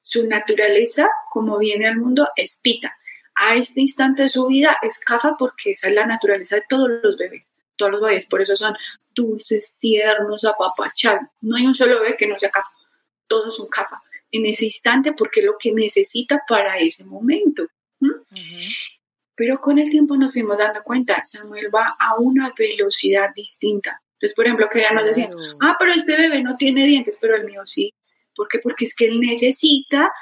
[0.00, 2.96] Su naturaleza, como viene al mundo, es pita.
[3.36, 6.90] A este instante de su vida es cafa porque esa es la naturaleza de todos
[7.02, 8.74] los bebés todos los bebés, por eso son
[9.14, 11.28] dulces, tiernos, apapachados.
[11.40, 12.70] No hay un solo bebé que no sea capa,
[13.26, 14.02] todos son capa
[14.34, 17.66] en ese instante porque es lo que necesita para ese momento.
[19.36, 24.02] Pero con el tiempo nos fuimos dando cuenta, Samuel va a una velocidad distinta.
[24.14, 27.36] Entonces, por ejemplo, que ya nos decían, ah, pero este bebé no tiene dientes, pero
[27.36, 27.94] el mío sí.
[28.34, 28.58] ¿Por qué?
[28.58, 30.12] Porque es que él necesita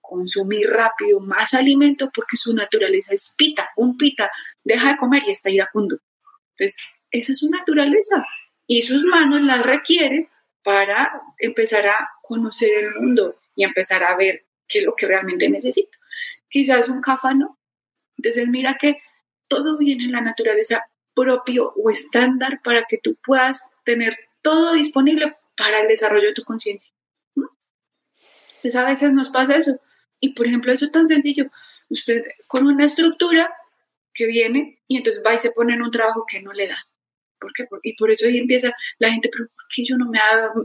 [0.00, 3.70] consumir rápido más alimento porque su naturaleza es pita.
[3.76, 4.30] Un pita
[4.64, 5.98] deja de comer y está iracundo.
[6.60, 6.76] Entonces,
[7.10, 8.26] esa es su naturaleza
[8.66, 10.28] y sus manos las requiere
[10.62, 15.48] para empezar a conocer el mundo y empezar a ver qué es lo que realmente
[15.48, 15.98] necesito.
[16.50, 17.00] Quizás un
[17.36, 17.58] no.
[18.18, 19.00] Entonces, mira que
[19.48, 25.36] todo viene en la naturaleza propio o estándar para que tú puedas tener todo disponible
[25.56, 26.92] para el desarrollo de tu conciencia.
[27.36, 29.80] Entonces, a veces nos pasa eso.
[30.20, 31.50] Y, por ejemplo, eso es tan sencillo.
[31.88, 33.50] Usted con una estructura
[34.20, 36.76] que viene y entonces va y se pone en un trabajo que no le da.
[37.38, 37.64] ¿Por qué?
[37.82, 40.18] Y por eso ahí empieza la gente, pero ¿por qué yo no me,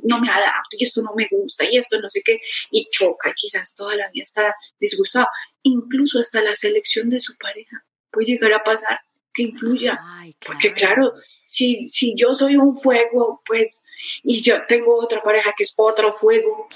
[0.03, 2.41] no me adapto y esto no me gusta y esto no sé qué?
[2.69, 5.27] Y choca, quizás toda la vida está disgustado.
[5.63, 8.99] Incluso hasta la selección de su pareja puede llegar a pasar
[9.33, 9.97] que influya.
[10.45, 11.13] Porque claro,
[11.45, 13.85] si, si yo soy un fuego, pues,
[14.21, 16.67] y yo tengo otra pareja que es otro fuego.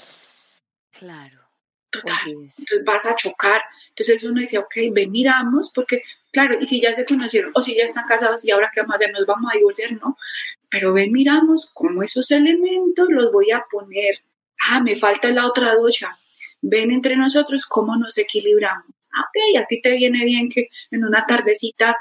[0.92, 1.40] Claro.
[1.90, 2.16] Total.
[2.26, 3.60] Entonces vas a chocar.
[3.88, 7.74] Entonces uno dice, ok, ven, miramos, porque Claro, y si ya se conocieron o si
[7.76, 10.16] ya están casados y ahora qué vamos a hacer, nos vamos a divorciar, ¿no?
[10.70, 14.20] Pero ven, miramos cómo esos elementos los voy a poner.
[14.68, 16.18] Ah, me falta la otra ducha.
[16.62, 18.86] Ven entre nosotros cómo nos equilibramos.
[19.12, 21.96] Ah, ok, a ti te viene bien que en una tardecita,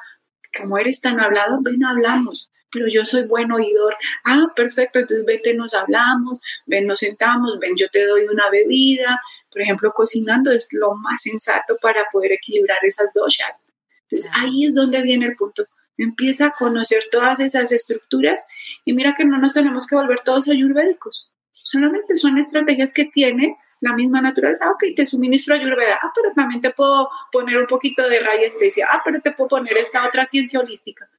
[0.55, 2.51] como eres tan hablado, ven, hablamos.
[2.71, 3.95] Pero yo soy buen oidor.
[4.25, 9.19] Ah, perfecto, entonces vete, nos hablamos, ven, nos sentamos, ven, yo te doy una bebida.
[9.51, 13.63] Por ejemplo, cocinando es lo más sensato para poder equilibrar esas doshas
[14.09, 15.65] entonces ahí es donde viene el punto.
[15.97, 18.43] Empieza a conocer todas esas estructuras
[18.85, 21.29] y mira que no nos tenemos que volver todos ayurvédicos.
[21.63, 26.61] Solamente son estrategias que tiene la misma naturaleza, ok, te suministro ayurveda, ah, pero también
[26.61, 30.59] te puedo poner un poquito de radiestesia, ah, pero te puedo poner esta otra ciencia
[30.59, 31.09] holística.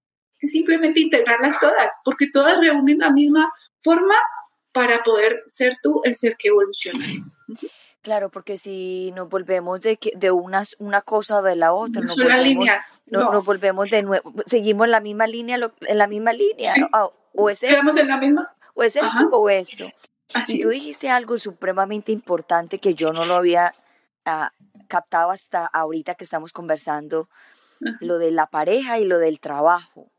[0.40, 3.50] Es simplemente integrarlas todas, porque todas reúnen la misma
[3.82, 4.14] forma
[4.72, 7.04] para poder ser tú el ser que evoluciona.
[8.02, 12.44] Claro, porque si nos volvemos de, de una, una cosa de la otra, nos volvemos,
[12.44, 12.84] línea.
[13.06, 13.30] No.
[13.30, 17.50] nos volvemos de nuevo, seguimos en la misma línea, en la misma línea, ah, o
[17.50, 18.54] es esto, en la misma?
[18.74, 19.84] o es esto o esto.
[20.48, 23.74] y tú dijiste algo supremamente importante que yo no lo había
[24.24, 24.52] ah,
[24.88, 27.28] captado hasta ahorita que estamos conversando,
[28.00, 30.10] lo de la pareja y lo del trabajo.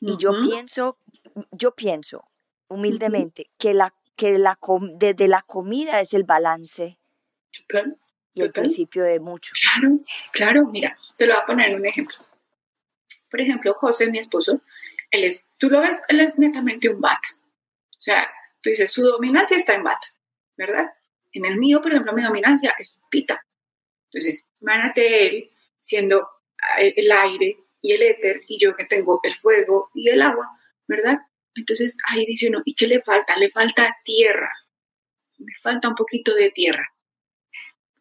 [0.00, 0.96] Y yo pienso,
[1.52, 2.24] yo pienso
[2.68, 4.58] humildemente que la que la
[4.96, 6.98] desde la comida es el balance
[8.34, 9.54] y el principio de mucho.
[9.62, 12.16] Claro, claro, mira, te lo voy a poner un ejemplo.
[13.30, 14.60] Por ejemplo, José, mi esposo,
[15.10, 17.28] él es, tú lo ves, él es netamente un bata.
[17.96, 18.30] O sea,
[18.60, 20.06] tú dices, su dominancia está en bata,
[20.54, 20.92] ¿verdad?
[21.32, 23.42] En el mío, por ejemplo, mi dominancia es pita.
[24.12, 26.28] Entonces, imagínate él siendo
[26.78, 30.46] el aire y el éter y yo que tengo el fuego y el agua,
[30.86, 31.20] ¿verdad?
[31.54, 33.36] Entonces ahí dice uno, ¿y qué le falta?
[33.36, 34.50] Le falta tierra,
[35.38, 36.88] le falta un poquito de tierra.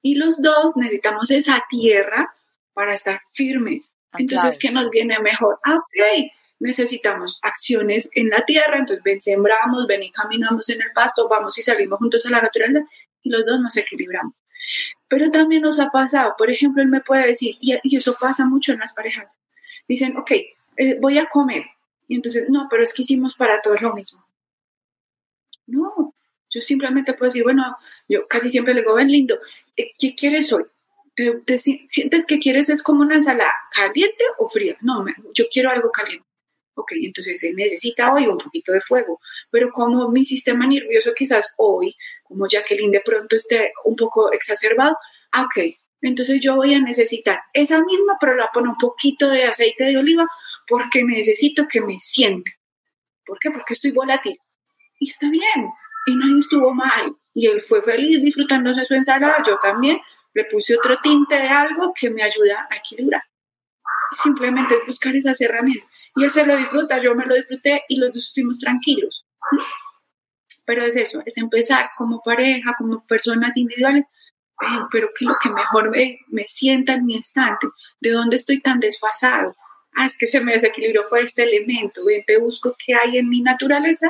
[0.02, 2.34] Y los dos necesitamos esa tierra
[2.74, 3.94] para estar firmes.
[4.18, 5.60] Entonces, ¿qué nos viene mejor?
[5.66, 10.92] Ah, ok, necesitamos acciones en la tierra, entonces ven, sembramos, ven y caminamos en el
[10.94, 12.86] pasto, vamos y salimos juntos a la naturaleza
[13.22, 14.34] y los dos nos equilibramos.
[15.08, 18.74] Pero también nos ha pasado, por ejemplo, él me puede decir, y, eso pasa mucho
[18.74, 19.40] en las parejas,
[19.88, 20.32] dicen, ok,
[20.78, 21.66] eh, voy a comer,
[22.10, 24.26] y entonces, no, pero es que hicimos para todos lo mismo.
[25.68, 26.16] No,
[26.50, 27.78] yo simplemente puedo decir, bueno,
[28.10, 29.40] yo casi siempre le digo, ven lindo,
[29.78, 30.66] eh, ¿qué quieres hoy?
[31.16, 34.76] ¿Te, sientes que quieres es como una ensalada caliente o fría?
[34.82, 36.26] No, yo quiero algo caliente.
[36.74, 39.20] Ok, entonces él necesita hoy un poquito de fuego,
[39.52, 44.98] pero como mi sistema nervioso quizás hoy, como Jacqueline de pronto esté un poco exacerbado,
[45.34, 49.44] ah, ok, entonces yo voy a necesitar esa misma, pero la pongo un poquito de
[49.44, 50.28] aceite de oliva
[50.70, 52.54] porque necesito que me siente.
[53.26, 53.52] ¿Por qué?
[53.52, 54.38] Porque estoy volátil.
[55.00, 55.72] Y está bien.
[56.06, 57.16] Y nadie estuvo mal.
[57.34, 59.44] Y él fue feliz disfrutándose su ensalada.
[59.46, 60.00] Yo también
[60.34, 63.24] le puse otro tinte de algo que me ayuda a equilibrar.
[64.12, 65.90] Simplemente es buscar esas herramientas.
[66.16, 69.26] Y él se lo disfruta, yo me lo disfruté y los dos estuvimos tranquilos.
[70.66, 74.06] Pero es eso, es empezar como pareja, como personas individuales,
[74.92, 77.68] pero que lo que mejor me, me sienta en mi instante,
[78.02, 79.56] de dónde estoy tan desfasado,
[79.96, 83.30] ah, es que se me desequilibró fue este elemento, ven, te busco qué hay en
[83.30, 84.10] mi naturaleza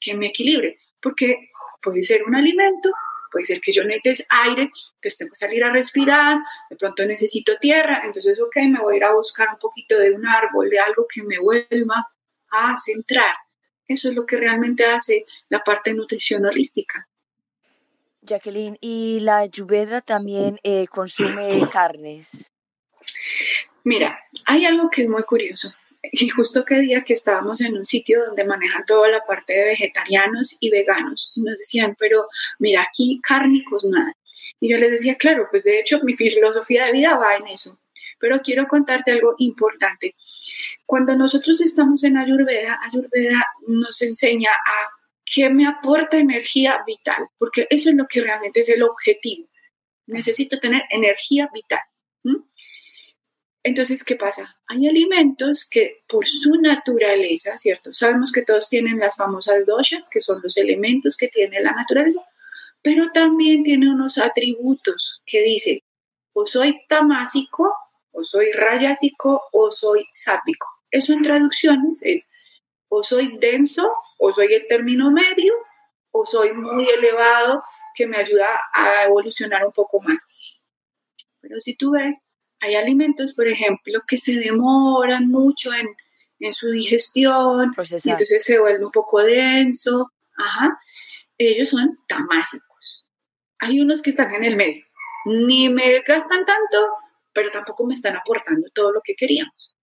[0.00, 1.50] que me equilibre, porque
[1.82, 2.90] puede ser un alimento,
[3.30, 6.38] puede ser que yo necesite aire, entonces tengo que salir a respirar,
[6.70, 10.12] de pronto necesito tierra, entonces, ok, me voy a ir a buscar un poquito de
[10.12, 12.10] un árbol, de algo que me vuelva
[12.50, 13.34] a centrar.
[13.86, 17.08] Eso es lo que realmente hace la parte de nutrición holística.
[18.20, 22.52] Jacqueline, ¿y la Ayurveda también eh, consume carnes?
[23.88, 25.72] Mira, hay algo que es muy curioso.
[26.02, 29.64] Y justo que día que estábamos en un sitio donde manejan toda la parte de
[29.64, 34.14] vegetarianos y veganos, nos decían, pero mira, aquí cárnicos nada.
[34.60, 37.80] Y yo les decía, claro, pues de hecho mi filosofía de vida va en eso.
[38.20, 40.14] Pero quiero contarte algo importante.
[40.84, 44.88] Cuando nosotros estamos en Ayurveda, Ayurveda nos enseña a
[45.24, 49.48] qué me aporta energía vital, porque eso es lo que realmente es el objetivo.
[50.06, 51.80] Necesito tener energía vital.
[53.64, 54.56] Entonces, ¿qué pasa?
[54.68, 57.92] Hay alimentos que por su naturaleza, ¿cierto?
[57.92, 62.20] Sabemos que todos tienen las famosas doshas, que son los elementos que tiene la naturaleza,
[62.82, 65.82] pero también tiene unos atributos que dice,
[66.32, 67.72] o soy tamásico,
[68.12, 70.66] o soy rayásico, o soy sátvico.
[70.90, 72.28] Eso en traducciones es,
[72.88, 75.52] o soy denso, o soy el término medio,
[76.12, 77.62] o soy muy elevado,
[77.94, 80.24] que me ayuda a evolucionar un poco más.
[81.40, 82.16] Pero si tú ves,
[82.60, 85.88] hay alimentos, por ejemplo, que se demoran mucho en,
[86.52, 90.12] su digestión, y entonces se vuelve un poco denso.
[90.36, 90.78] Ajá.
[91.36, 93.06] Ellos son tamásicos.
[93.58, 94.84] Hay unos que están en el medio.
[95.24, 96.88] Ni me gastan tanto,
[97.32, 99.74] pero tampoco me están aportando todo lo que queríamos.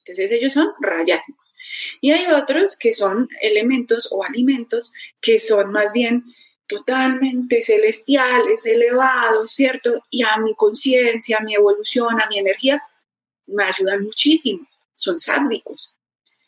[0.00, 1.46] Entonces ellos son rayásicos.
[2.00, 6.24] Y hay otros que son elementos o alimentos que son más bien
[6.70, 10.04] totalmente celestiales, elevados, ¿cierto?
[10.08, 12.80] Y a mi conciencia, a mi evolución, a mi energía,
[13.48, 14.64] me ayudan muchísimo.
[14.94, 15.90] Son sádicos.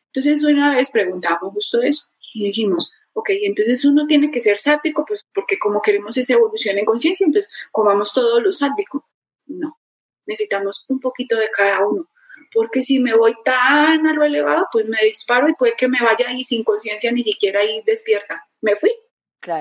[0.07, 2.05] Entonces una vez preguntamos justo eso
[2.35, 6.79] y dijimos, ok, entonces uno tiene que ser sádico, pues porque como queremos esa evolución
[6.79, 9.05] en conciencia, entonces comamos todo lo sádico.
[9.47, 9.77] No,
[10.25, 12.09] necesitamos un poquito de cada uno.
[12.55, 15.99] Porque si me voy tan a lo elevado, pues me disparo y puede que me
[16.01, 18.47] vaya ahí sin conciencia, ni siquiera ahí despierta.
[18.61, 18.93] Me fui,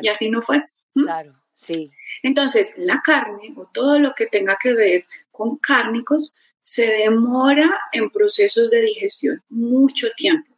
[0.02, 0.64] y así no fue.
[0.94, 1.92] Claro, Sí.
[2.24, 8.10] Entonces, la carne o todo lo que tenga que ver con cárnicos se demora en
[8.10, 10.52] procesos de digestión mucho tiempo.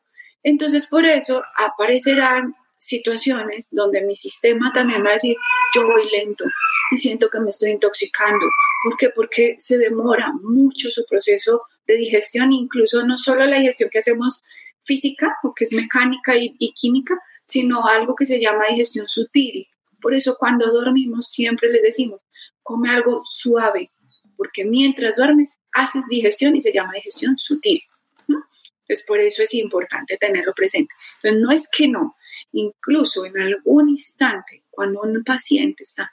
[0.43, 5.35] Entonces, por eso aparecerán situaciones donde mi sistema también va a decir,
[5.73, 6.45] yo voy lento
[6.91, 8.45] y siento que me estoy intoxicando.
[8.83, 9.09] ¿Por qué?
[9.09, 14.43] Porque se demora mucho su proceso de digestión, incluso no solo la digestión que hacemos
[14.83, 19.67] física o que es mecánica y, y química, sino algo que se llama digestión sutil.
[20.01, 22.21] Por eso cuando dormimos siempre les decimos,
[22.61, 23.91] come algo suave,
[24.37, 27.81] porque mientras duermes haces digestión y se llama digestión sutil.
[28.27, 30.93] Entonces, por eso es importante tenerlo presente.
[31.21, 32.15] Entonces, no es que no,
[32.51, 36.11] incluso en algún instante, cuando un paciente está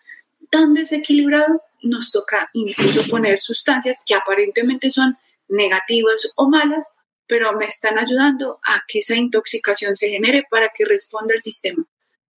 [0.50, 5.16] tan desequilibrado, nos toca incluso poner sustancias que aparentemente son
[5.48, 6.86] negativas o malas,
[7.30, 11.86] pero me están ayudando a que esa intoxicación se genere para que responda el sistema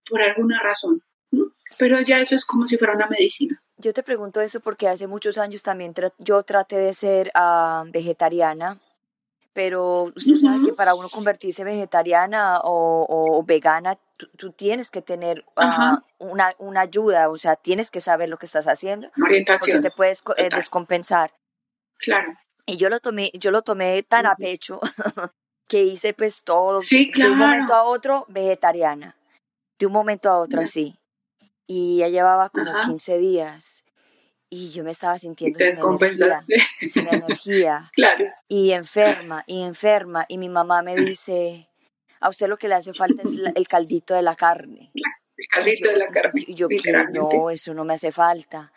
[0.07, 1.01] por alguna razón.
[1.79, 3.59] Pero ya eso es como si fuera una medicina.
[3.77, 8.79] Yo te pregunto eso porque hace muchos años también yo traté de ser uh, vegetariana,
[9.51, 13.97] pero usted sabe que para uno convertirse vegetariana o, o vegana,
[14.37, 18.45] tú, tienes que tener uh, una, una, ayuda, o sea, tienes que saber lo que
[18.45, 19.09] estás haciendo.
[19.25, 19.77] Orientación.
[19.77, 21.33] Porque te puedes eh, descompensar.
[21.97, 22.37] Claro.
[22.65, 24.79] Y yo lo tomé, yo lo tomé tan a pecho
[25.67, 27.29] que hice pues todo, sí, claro.
[27.29, 29.15] de un momento a otro, vegetariana.
[29.79, 30.97] De un momento a otro, así
[31.67, 33.83] y ya llevaba como 15 días
[34.49, 36.43] y yo me estaba sintiendo sin energía,
[36.87, 38.25] sin energía claro.
[38.47, 41.69] y enferma y enferma y mi mamá me dice
[42.19, 45.89] a usted lo que le hace falta es el caldito de la carne el caldito
[45.89, 46.67] de la carne y yo
[47.11, 48.71] no eso no me hace falta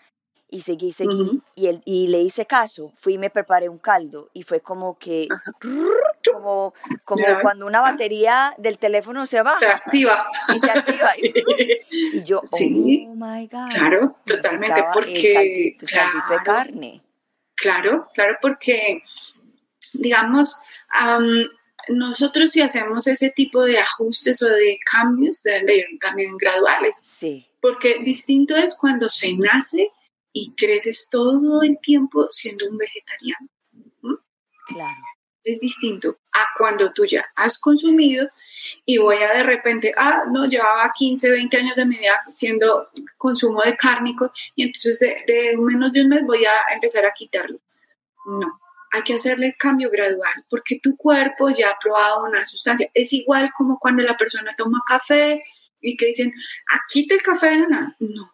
[0.48, 4.30] y seguí, seguí, y, el, y le hice caso, fui y me preparé un caldo,
[4.32, 5.26] y fue como que,
[6.32, 6.72] como,
[7.04, 9.58] como cuando una batería del teléfono se baja.
[9.58, 10.26] Se activa.
[10.54, 11.10] Y se activa.
[11.90, 13.68] Y, yo, sí, oh my God.
[13.70, 15.76] Claro, totalmente, porque...
[15.80, 17.02] El caldito, de carne.
[17.56, 19.02] Claro, claro, porque,
[19.94, 20.56] digamos,
[21.88, 26.96] nosotros si hacemos ese tipo de ajustes o de cambios, deben de ir también graduales.
[27.02, 27.46] Sí.
[27.60, 29.90] Porque distinto es cuando se nace
[30.38, 33.48] y creces todo el tiempo siendo un vegetariano.
[34.66, 35.00] Claro.
[35.42, 38.28] Es distinto a cuando tú ya has consumido
[38.84, 42.90] y voy a de repente, ah, no, llevaba 15, 20 años de mi vida siendo
[43.16, 47.14] consumo de cárnicos y entonces de, de menos de un mes voy a empezar a
[47.14, 47.58] quitarlo.
[48.26, 48.60] No,
[48.92, 52.90] hay que hacerle el cambio gradual porque tu cuerpo ya ha probado una sustancia.
[52.92, 55.42] Es igual como cuando la persona toma café
[55.80, 56.34] y que dicen,
[56.74, 57.96] ah, quita el café de una.
[58.00, 58.30] No,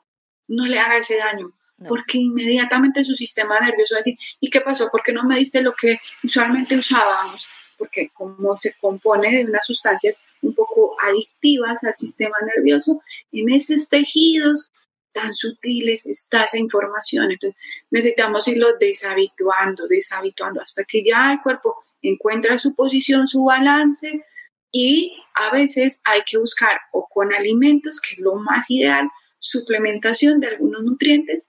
[0.49, 1.53] no le haga ese daño
[1.89, 4.91] porque inmediatamente su sistema nervioso va a decir, ¿y qué pasó?
[4.91, 7.47] ¿Por qué no me diste lo que usualmente usábamos?
[7.79, 13.01] Porque como se compone de unas sustancias un poco adictivas al sistema nervioso,
[13.33, 14.71] en esos tejidos
[15.13, 17.31] tan sutiles está esa información.
[17.31, 17.61] Entonces
[17.91, 24.25] necesitamos irlo deshabituando, deshabituando, hasta que ya el cuerpo encuentra su posición, su balance,
[24.73, 29.09] y a veces hay que buscar o con alimentos, que es lo más ideal,
[29.39, 31.49] suplementación de algunos nutrientes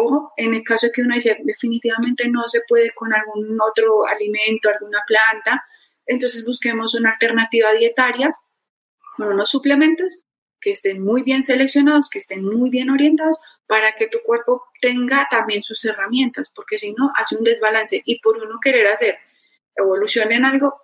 [0.00, 4.06] o en el caso de que uno dice definitivamente no se puede con algún otro
[4.06, 5.64] alimento, alguna planta,
[6.06, 8.34] entonces busquemos una alternativa dietaria
[9.16, 10.08] con unos suplementos
[10.60, 15.26] que estén muy bien seleccionados, que estén muy bien orientados para que tu cuerpo tenga
[15.30, 19.18] también sus herramientas, porque si no hace un desbalance y por uno querer hacer
[19.76, 20.82] evolución en algo,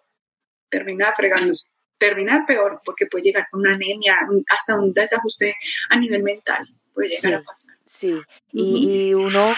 [0.68, 1.66] termina fregándose,
[1.98, 5.56] termina peor porque puede llegar con una anemia, hasta un desajuste
[5.90, 6.66] a nivel mental,
[6.96, 7.70] puede llegar a pasar.
[7.84, 8.20] Sí,
[8.50, 9.54] y, uno,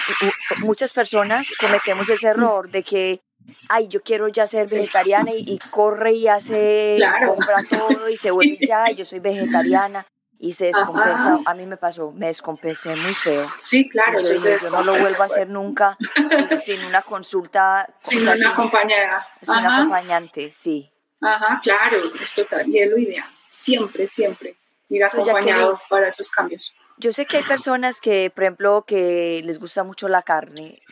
[0.58, 3.20] muchas personas cometemos ese error de que,
[3.68, 8.58] ay, yo quiero ya ser vegetariana y, corre y hace, compra todo y se vuelve
[8.60, 10.04] ya, y yo soy vegetariana
[10.38, 11.38] y se descompensa.
[11.46, 13.46] A mí me pasó, me descompensé muy feo.
[13.58, 14.20] Sí, claro.
[14.20, 15.96] yo no lo vuelvo a hacer nunca
[16.58, 17.88] sin, una consulta.
[17.96, 19.26] Sin una acompañada.
[19.42, 20.90] Sin un acompañante, sí.
[21.20, 23.28] Ajá, claro, es total, y es lo ideal.
[23.46, 24.56] Siempre, siempre
[24.88, 26.72] ir acompañado para esos cambios.
[26.98, 30.82] Yo sé que hay personas que, por ejemplo, que les gusta mucho la carne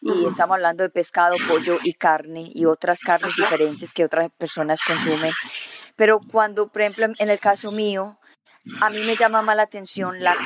[0.00, 4.80] y estamos hablando de pescado, pollo y carne y otras carnes diferentes que otras personas
[4.86, 5.32] consumen.
[5.96, 8.18] Pero cuando, por ejemplo, en el caso mío,
[8.80, 10.36] a mí me llama más la atención la,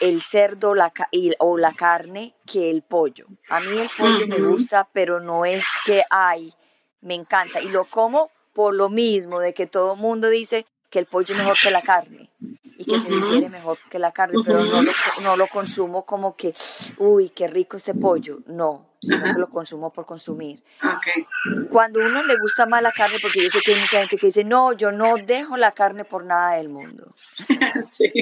[0.00, 0.92] el, cerdo la,
[1.38, 3.26] o la carne que el pollo.
[3.48, 6.52] A mí el pollo me gusta, pero no es que hay,
[7.00, 7.60] me encanta.
[7.60, 11.34] Y lo como por lo mismo de que todo el mundo dice que el pollo
[11.34, 12.30] es mejor que la carne
[12.78, 16.36] y que se digiere mejor que la carne, pero no lo, no lo consumo como
[16.36, 16.54] que,
[16.98, 20.62] uy, qué rico este pollo, no, sino que lo consumo por consumir.
[20.78, 21.26] Okay.
[21.70, 24.26] Cuando uno le gusta más la carne, porque yo sé que hay mucha gente que
[24.26, 27.14] dice, no, yo no dejo la carne por nada del mundo.
[27.92, 28.12] sí.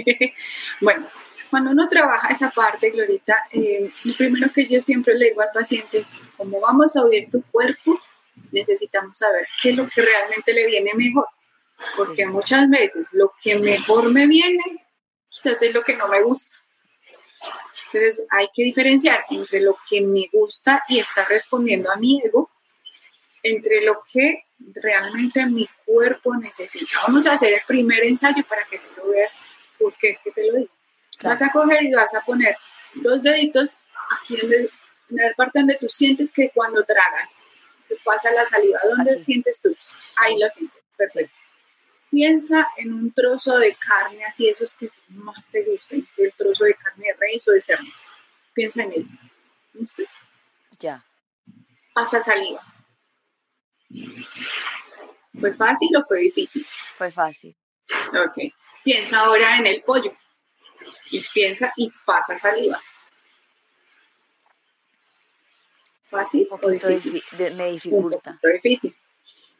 [0.80, 1.06] Bueno,
[1.50, 5.52] cuando uno trabaja esa parte, Glorita, eh, lo primero que yo siempre le digo al
[5.52, 8.00] paciente es, como vamos a oír tu cuerpo,
[8.52, 11.26] necesitamos saber qué es lo que realmente le viene mejor.
[11.96, 14.86] Porque muchas veces lo que mejor me viene,
[15.28, 16.54] quizás es lo que no me gusta.
[17.92, 22.50] Entonces hay que diferenciar entre lo que me gusta y está respondiendo a mi ego,
[23.42, 26.90] entre lo que realmente mi cuerpo necesita.
[27.06, 29.40] Vamos a hacer el primer ensayo para que tú lo veas,
[29.78, 30.72] porque es que te lo digo.
[31.22, 32.56] Vas a coger y vas a poner
[32.94, 33.76] dos deditos
[34.20, 34.68] aquí en,
[35.10, 37.36] la parte donde tú sientes que cuando tragas,
[37.88, 38.80] te pasa la saliva.
[38.84, 39.74] ¿Dónde sientes tú?
[40.16, 40.76] Ahí lo sientes.
[40.96, 41.45] Perfecto.
[42.10, 46.74] Piensa en un trozo de carne, así esos que más te gusten, el trozo de
[46.74, 47.84] carne de res o de cerdo.
[48.54, 49.06] Piensa en él.
[49.74, 50.02] ¿Listo?
[50.78, 51.04] Ya.
[51.92, 52.62] Pasa saliva.
[55.38, 56.66] ¿Fue fácil o fue difícil?
[56.94, 57.56] Fue fácil.
[58.12, 58.52] Ok.
[58.84, 60.16] Piensa ahora en el pollo
[61.10, 62.80] y piensa y pasa saliva.
[66.08, 67.22] ¿Fácil o difícil?
[67.54, 68.38] me dificulta.
[68.42, 68.96] Un difícil.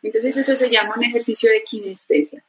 [0.06, 2.44] Entonces eso se llama un ejercicio de kinestesia.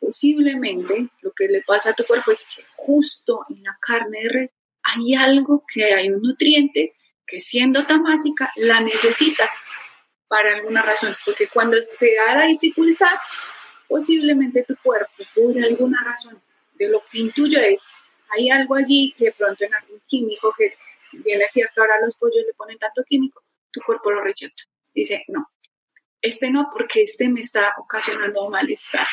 [0.00, 4.28] Posiblemente lo que le pasa a tu cuerpo es que justo en la carne de
[4.28, 6.94] res hay algo que hay un nutriente
[7.26, 9.50] que siendo tan básica la necesitas
[10.26, 13.14] para alguna razón, porque cuando se da la dificultad,
[13.86, 16.40] posiblemente tu cuerpo, por alguna razón,
[16.74, 17.78] de lo que intuyo es,
[18.30, 20.74] hay algo allí que de pronto en algún químico que
[21.12, 24.64] viene cierto, ahora los pollos le ponen tanto químico, tu cuerpo lo rechaza.
[24.94, 25.51] Dice, no,
[26.22, 29.06] este no, porque este me está ocasionando malestar.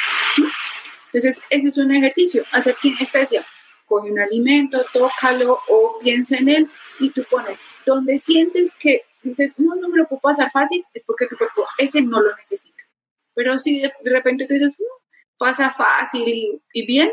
[1.07, 3.45] Entonces, ese es un ejercicio, hacer kinestesia.
[3.85, 9.57] Coge un alimento, tócalo o piensa en él y tú pones donde sientes que dices,
[9.57, 12.83] no, no me lo puedo pasar fácil, es porque tu cuerpo ese no lo necesita.
[13.33, 14.75] Pero si de, repente tú dices,
[15.39, 17.09] pasa fácil y, y bien,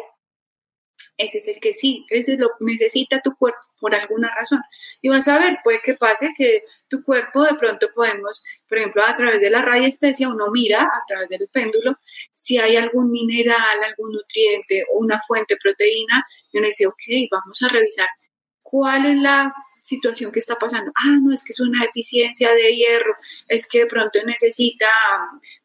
[1.17, 4.61] ese es el que sí, ese lo necesita tu cuerpo por alguna razón.
[5.03, 9.03] Y vas a ver, puede que pase que tu cuerpo de pronto podemos, por ejemplo,
[9.07, 11.99] a través de la radiestesia, uno mira a través del péndulo
[12.35, 17.03] si hay algún mineral, algún nutriente o una fuente de proteína y uno dice, ok,
[17.31, 18.09] vamos a revisar
[18.63, 20.91] cuál es la situación que está pasando.
[20.97, 23.15] Ah, no, es que es una deficiencia de hierro,
[23.49, 24.87] es que de pronto necesita,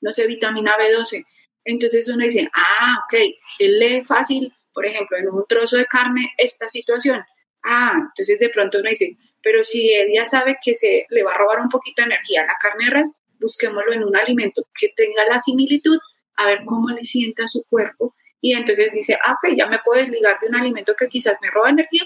[0.02, 1.26] no sé, vitamina B12.
[1.66, 3.20] Entonces uno dice, ah, ok,
[3.60, 7.24] él lee fácil, por ejemplo, en un trozo de carne esta situación.
[7.64, 11.34] Ah, entonces de pronto uno dice, pero si él ya sabe que se le va
[11.34, 14.68] a robar un poquito de energía a la carne de res, busquémoslo en un alimento
[14.74, 15.98] que tenga la similitud,
[16.36, 18.16] a ver cómo le sienta su cuerpo.
[18.40, 21.50] Y entonces dice, ah, ok, ya me puedo desligar de un alimento que quizás me
[21.50, 22.04] roba energía,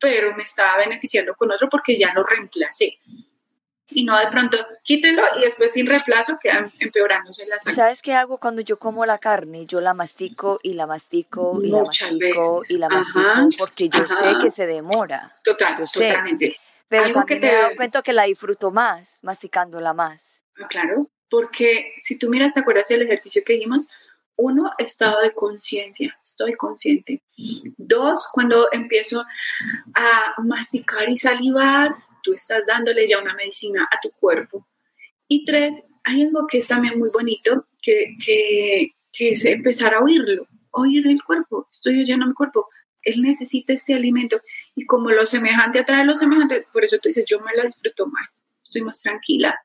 [0.00, 2.98] pero me está beneficiando con otro porque ya lo reemplacé.
[3.90, 8.38] Y no de pronto quítelo y después sin reemplazo quedan empeorándose las ¿Sabes qué hago
[8.38, 9.64] cuando yo como la carne?
[9.66, 14.36] Yo la mastico y la mastico y la mastico y la mastico porque yo sé
[14.42, 15.36] que se demora.
[15.42, 16.56] Total, totalmente.
[16.88, 20.44] Pero también me he dado cuenta que la disfruto más, masticándola más.
[20.58, 23.86] Ah, claro, porque si tú miras, ¿te acuerdas del ejercicio que dijimos?
[24.36, 27.22] Uno, estado de conciencia, estoy consciente.
[27.76, 29.24] Dos, cuando empiezo
[29.94, 31.96] a masticar y salivar,
[32.34, 34.66] estás dándole ya una medicina a tu cuerpo.
[35.26, 40.00] Y tres, hay algo que es también muy bonito, que, que, que es empezar a
[40.00, 42.68] oírlo, oír el cuerpo, estoy oyendo mi cuerpo,
[43.02, 44.40] él necesita este alimento
[44.74, 48.06] y como lo semejante atrae lo semejante, por eso tú dices, yo me la disfruto
[48.06, 49.58] más, estoy más tranquila,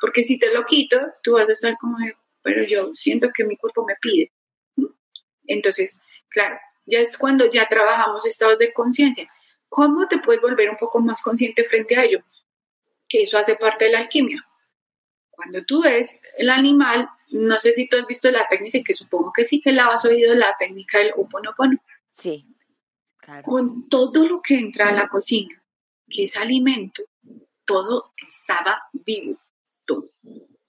[0.00, 1.98] porque si te lo quito, tú vas a estar como,
[2.42, 4.32] pero yo siento que mi cuerpo me pide.
[5.46, 5.98] Entonces,
[6.28, 6.56] claro,
[6.86, 9.28] ya es cuando ya trabajamos estados de conciencia.
[9.70, 12.22] ¿Cómo te puedes volver un poco más consciente frente a ello?
[13.08, 14.44] Que eso hace parte de la alquimia.
[15.30, 19.32] Cuando tú ves el animal, no sé si tú has visto la técnica, que supongo
[19.32, 21.78] que sí que la has oído, la técnica del Oponopono.
[22.12, 22.44] Sí.
[23.44, 25.62] Con todo lo que entra a la cocina,
[26.10, 27.04] que es alimento,
[27.64, 29.38] todo estaba vivo,
[29.86, 30.10] todo.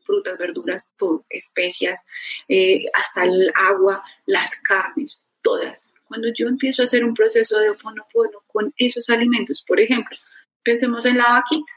[0.06, 2.04] Frutas, verduras, todo, especias,
[2.48, 5.91] eh, hasta el agua, las carnes, todas.
[6.12, 10.18] Cuando yo empiezo a hacer un proceso de oponopono con esos alimentos, por ejemplo,
[10.62, 11.72] pensemos en la vaquita.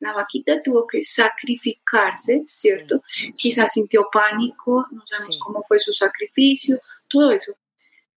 [0.00, 3.00] La vaquita tuvo que sacrificarse, ¿cierto?
[3.36, 7.56] Quizás sintió pánico, no sabemos cómo fue su sacrificio, todo eso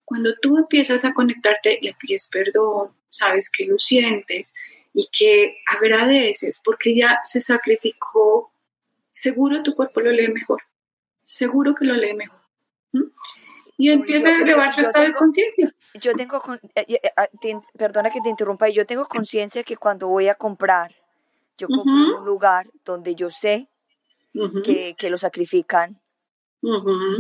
[0.10, 4.56] cuando tú empiezas a conectarte, le pides perdón, sabes que lo sientes
[4.92, 8.52] y que agradeces porque ya se sacrificó,
[9.12, 10.64] seguro tu cuerpo lo lee mejor,
[11.24, 12.40] seguro que lo lee mejor.
[13.80, 15.74] Y empieza a elevar su estado de conciencia.
[16.02, 16.42] Yo tengo,
[16.76, 17.30] eh, eh, ah,
[17.78, 20.94] perdona que te interrumpa, yo tengo conciencia que cuando voy a comprar,
[21.58, 23.70] yo compro en un lugar donde yo sé
[24.66, 25.98] que, lo sacrifican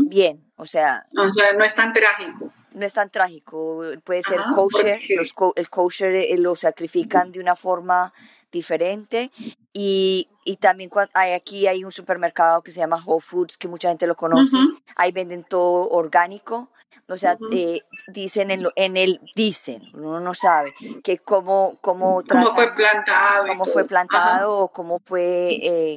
[0.01, 1.07] bien, o sea...
[1.17, 2.51] O sea, no es tan trágico.
[2.73, 3.81] no es tan trágico.
[4.03, 8.13] Puede ser kosher, los, el kosher eh, lo sacrifican de una forma
[8.51, 9.31] diferente
[9.73, 13.89] y, y también hay, aquí hay un supermercado que se llama Whole Foods que mucha
[13.89, 14.57] gente lo conoce,
[14.95, 16.69] ahí venden todo orgánico,
[17.07, 20.73] o sea, eh, dicen en, en el, dicen, uno no sabe,
[21.03, 23.47] que cómo, cómo, ¿Cómo fue plantado.
[23.47, 25.95] Cómo fue plantado o cómo fue eh,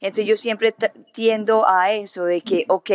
[0.00, 0.74] Entonces yo siempre
[1.12, 2.90] tiendo a eso de que, ok,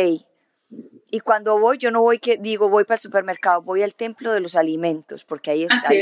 [1.14, 4.32] y cuando voy, yo no voy que digo voy para el supermercado, voy al templo
[4.32, 5.92] de los alimentos, porque ahí está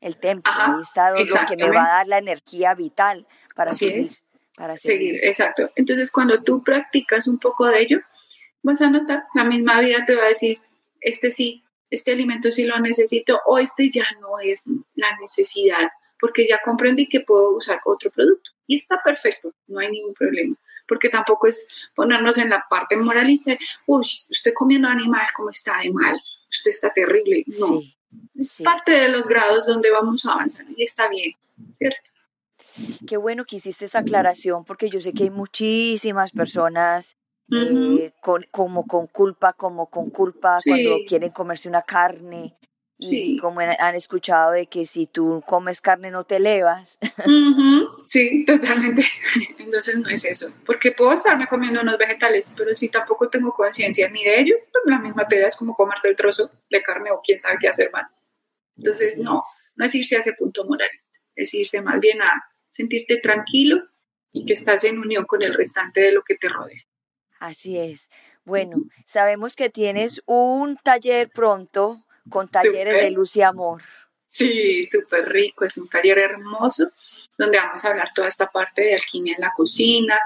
[0.00, 4.12] el, templo, ahí está lo que me va a dar la energía vital para seguir.
[4.56, 5.72] Para seguir, exacto.
[5.74, 7.98] Entonces, cuando tú practicas un poco de ello,
[8.62, 10.60] vas a notar, la misma vida te va a decir,
[11.00, 14.62] este sí, este alimento sí lo necesito o este ya no es
[14.94, 15.88] la necesidad,
[16.20, 18.52] porque ya comprendí que puedo usar otro producto.
[18.68, 20.54] Y está perfecto, no hay ningún problema,
[20.90, 25.92] porque tampoco es ponernos en la parte moralista, uy, usted comiendo animales como está de
[25.92, 26.20] mal,
[26.50, 27.44] usted está terrible.
[27.46, 27.80] No,
[28.34, 31.36] es parte de los grados donde vamos a avanzar y está bien,
[31.74, 32.10] ¿cierto?
[33.06, 37.16] Qué bueno que hiciste esta aclaración porque yo sé que hay muchísimas personas
[37.52, 42.56] eh, con, como con culpa, como con culpa cuando quieren comerse una carne.
[43.02, 46.98] Y como han escuchado de que si tú comes carne no te elevas.
[48.06, 49.04] Sí, totalmente.
[49.58, 50.50] Entonces no es eso.
[50.66, 54.84] Porque puedo estarme comiendo unos vegetales, pero si tampoco tengo conciencia ni de ellos, pues
[54.84, 57.90] la misma te es como comerte el trozo de carne o quién sabe qué hacer
[57.90, 58.10] más.
[58.76, 59.42] Entonces no,
[59.76, 62.30] no es irse a ese punto moralista, es irse más bien a
[62.70, 63.82] sentirte tranquilo
[64.32, 66.82] y que estás en unión con el restante de lo que te rodea.
[67.38, 68.10] Así es.
[68.44, 68.76] Bueno,
[69.06, 73.82] sabemos que tienes un taller pronto con talleres de luz y amor.
[74.32, 76.92] Sí, súper rico, es un taller hermoso
[77.36, 80.18] donde vamos a hablar toda esta parte de alquimia en la cocina,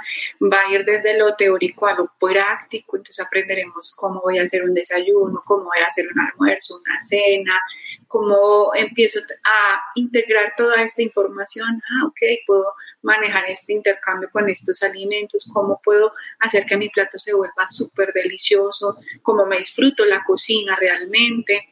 [0.43, 4.63] va a ir desde lo teórico a lo práctico, entonces aprenderemos cómo voy a hacer
[4.63, 7.59] un desayuno, cómo voy a hacer un almuerzo, una cena,
[8.09, 14.83] cómo empiezo a integrar toda esta información, ah, ok, puedo manejar este intercambio con estos
[14.83, 20.23] alimentos, cómo puedo hacer que mi plato se vuelva súper delicioso, cómo me disfruto la
[20.25, 21.71] cocina realmente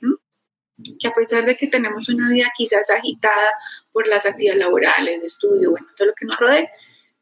[0.76, 3.52] que a pesar de que tenemos una vida quizás agitada
[3.92, 6.70] por las actividades laborales, de estudio, bueno, todo lo que nos rodea,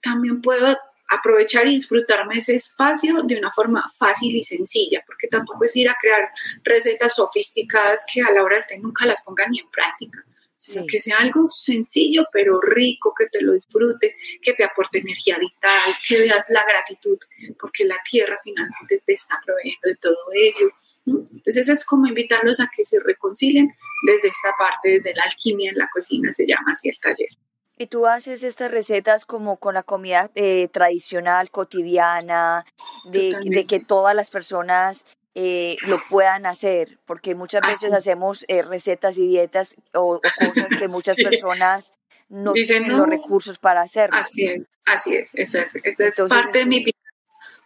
[0.03, 0.79] también puedo
[1.11, 5.89] aprovechar y disfrutarme ese espacio de una forma fácil y sencilla, porque tampoco es ir
[5.89, 6.31] a crear
[6.63, 10.25] recetas sofisticadas que a la hora del té nunca las ponga ni en práctica,
[10.61, 15.39] sino que sea algo sencillo pero rico, que te lo disfrute, que te aporte energía
[15.39, 17.19] vital, que veas la gratitud,
[17.59, 20.71] porque la tierra finalmente te está proveyendo de todo ello
[21.07, 23.75] entonces es como invitarlos a que se reconcilien
[24.07, 27.29] desde esta parte, de la alquimia en la cocina, se llama así el taller.
[27.77, 32.67] Y tú haces estas recetas como con la comida eh, tradicional, cotidiana,
[33.11, 35.05] de, que todas las personas
[35.35, 40.89] eh, lo puedan hacer, porque muchas veces hacemos eh, recetas y dietas o, cosas que
[40.89, 41.95] muchas personas
[42.29, 44.11] no tienen los recursos para hacer.
[44.13, 46.85] Así es, así es, esa es, parte de mi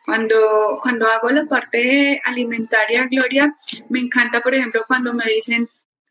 [0.04, 3.56] cuando, cuando hago la parte alimentaria, Gloria,
[3.88, 5.68] me encanta, por ejemplo, cuando me dicen,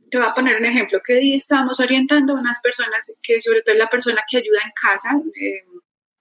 [0.10, 3.74] te voy a poner un ejemplo, que estábamos orientando a unas personas, que sobre todo
[3.74, 5.64] es la persona que ayuda en casa, eh,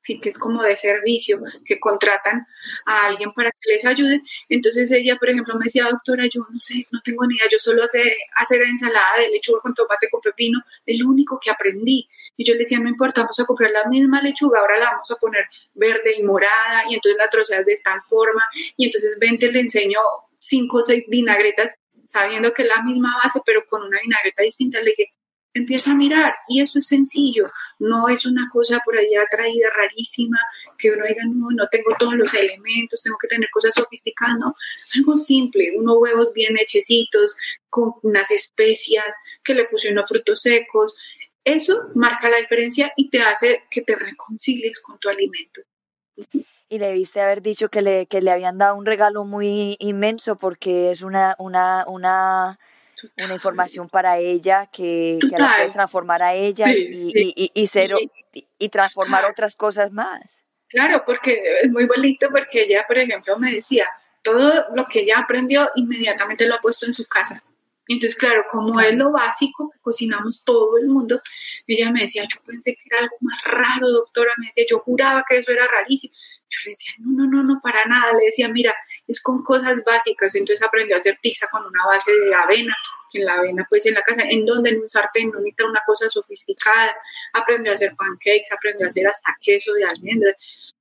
[0.02, 2.46] sí que es como de servicio, que contratan
[2.86, 4.20] a alguien para que les ayude.
[4.48, 7.58] Entonces ella, por ejemplo, me decía, doctora, yo no sé, no tengo ni idea, yo
[7.58, 12.08] solo sé hacer ensalada de lechuga con tomate con pepino, es lo único que aprendí.
[12.36, 15.10] Y yo le decía, no importa, vamos a comprar la misma lechuga, ahora la vamos
[15.10, 15.44] a poner
[15.74, 18.42] verde y morada, y entonces la troceas de tal forma,
[18.76, 20.00] y entonces vente, le enseño
[20.38, 21.72] cinco o seis vinagretas,
[22.06, 24.80] sabiendo que es la misma base, pero con una vinagreta distinta.
[24.80, 25.12] Le dije,
[25.54, 30.38] empieza a mirar y eso es sencillo, no es una cosa por allá traída rarísima
[30.78, 34.54] que uno diga, no, no tengo todos los elementos, tengo que tener cosas sofisticadas, no,
[34.96, 37.36] algo simple, unos huevos bien hechecitos,
[37.68, 40.94] con unas especias, que le puse unos frutos secos,
[41.44, 45.62] eso marca la diferencia y te hace que te reconcilies con tu alimento.
[46.68, 50.36] Y le viste haber dicho que le, que le habían dado un regalo muy inmenso
[50.36, 52.58] porque es una, una, una
[53.16, 57.92] una información para ella que, que la puede transformar a ella y, y, ser,
[58.32, 60.44] y, transformar otras cosas más.
[60.68, 63.88] Claro, porque es muy bonito porque ella, por ejemplo, me decía,
[64.22, 67.42] todo lo que ella aprendió inmediatamente lo ha puesto en su casa.
[67.88, 71.20] Entonces, claro, como es lo básico que cocinamos todo el mundo,
[71.66, 75.24] ella me decía, yo pensé que era algo más raro, doctora, me decía, yo juraba
[75.28, 76.14] que eso era rarísimo.
[76.48, 78.12] Yo le decía, no, no, no, no, para nada.
[78.12, 78.74] Le decía, mira,
[79.06, 80.34] es con cosas básicas.
[80.34, 82.74] Entonces aprendió a hacer pizza con una base de avena,
[83.10, 85.66] que en la avena pues en la casa, en donde en un sartén no necesita
[85.66, 86.94] una cosa sofisticada.
[87.32, 90.36] Aprendió a hacer pancakes, aprendió a hacer hasta queso de almendras.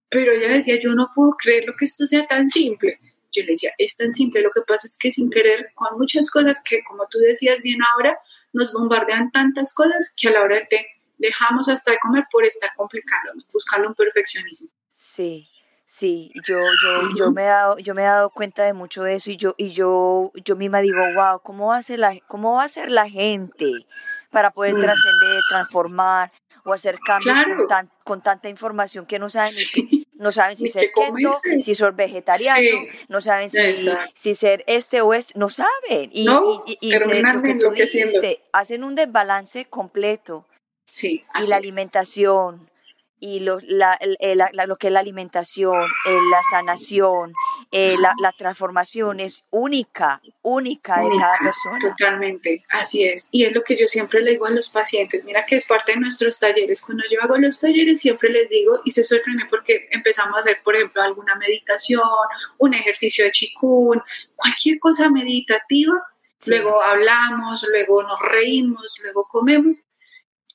[0.10, 3.00] Pero ella decía, yo no puedo creer lo que esto sea tan simple.
[3.32, 6.30] Yo le decía, es tan simple, lo que pasa es que sin querer, con muchas
[6.30, 8.18] cosas que, como tú decías bien ahora,
[8.52, 10.86] nos bombardean tantas cosas que a la hora del té
[11.18, 14.70] dejamos hasta de comer por estar complicándonos, buscando un perfeccionismo.
[14.90, 15.48] Sí,
[15.92, 19.16] sí, yo, yo, yo me he dado, yo me he dado cuenta de mucho de
[19.16, 22.54] eso y yo, y yo, yo misma digo, wow, ¿cómo va a ser la, cómo
[22.54, 23.70] va a ser la gente
[24.30, 24.80] para poder mm.
[24.80, 26.32] trascender, transformar
[26.64, 27.36] o hacer cambios
[28.06, 29.54] con, tanta información que no saben
[30.14, 33.60] no saben si ser keto, si ser vegetariano, no saben si,
[34.14, 36.10] si, ser este o este, no saben.
[36.14, 36.26] Y,
[36.68, 40.46] y, y, lo que tú dijiste, hacen un desbalance completo.
[40.86, 42.71] Sí, y la alimentación,
[43.22, 44.00] y lo, la,
[44.66, 47.34] lo que es la alimentación, eh, la sanación,
[47.72, 51.80] eh, la, la, transformación es única, única, de cada persona.
[51.80, 53.28] Totalmente, así es.
[53.30, 55.92] Y es lo que yo siempre le digo a los pacientes, mira que es parte
[55.94, 56.82] de nuestros talleres.
[56.82, 60.58] Cuando yo hago los talleres siempre les digo y se sorprende porque empezamos a hacer,
[60.64, 62.02] por ejemplo, alguna meditación,
[62.58, 64.02] un ejercicio de chikun,
[64.36, 65.94] cualquier cosa meditativa.
[66.48, 69.76] Luego hablamos, luego nos reímos, luego comemos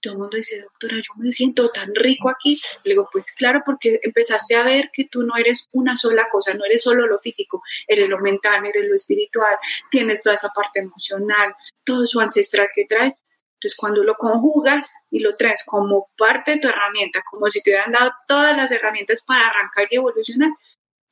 [0.07, 2.61] todo el mundo dice, doctora, yo me siento tan rico aquí.
[2.85, 6.55] Le digo, pues claro, porque empezaste a ver que tú no eres una sola cosa,
[6.55, 9.57] no eres solo lo físico, eres lo mental, eres lo espiritual,
[9.91, 11.55] tienes toda esa parte emocional,
[11.85, 13.15] todo su ancestral que traes.
[13.55, 17.71] Entonces, cuando lo conjugas y lo traes como parte de tu herramienta, como si te
[17.71, 20.51] hubieran dado todas las herramientas para arrancar y evolucionar,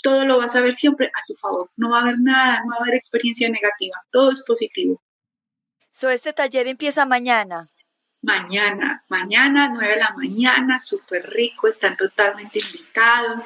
[0.02, 1.70] todo lo vas a ver siempre a tu favor.
[1.76, 5.02] No va a haber nada, no va a haber experiencia negativa, todo es positivo.
[5.90, 7.70] So, este taller empieza mañana
[8.24, 13.44] mañana, mañana, 9 de la mañana, súper rico, están totalmente invitados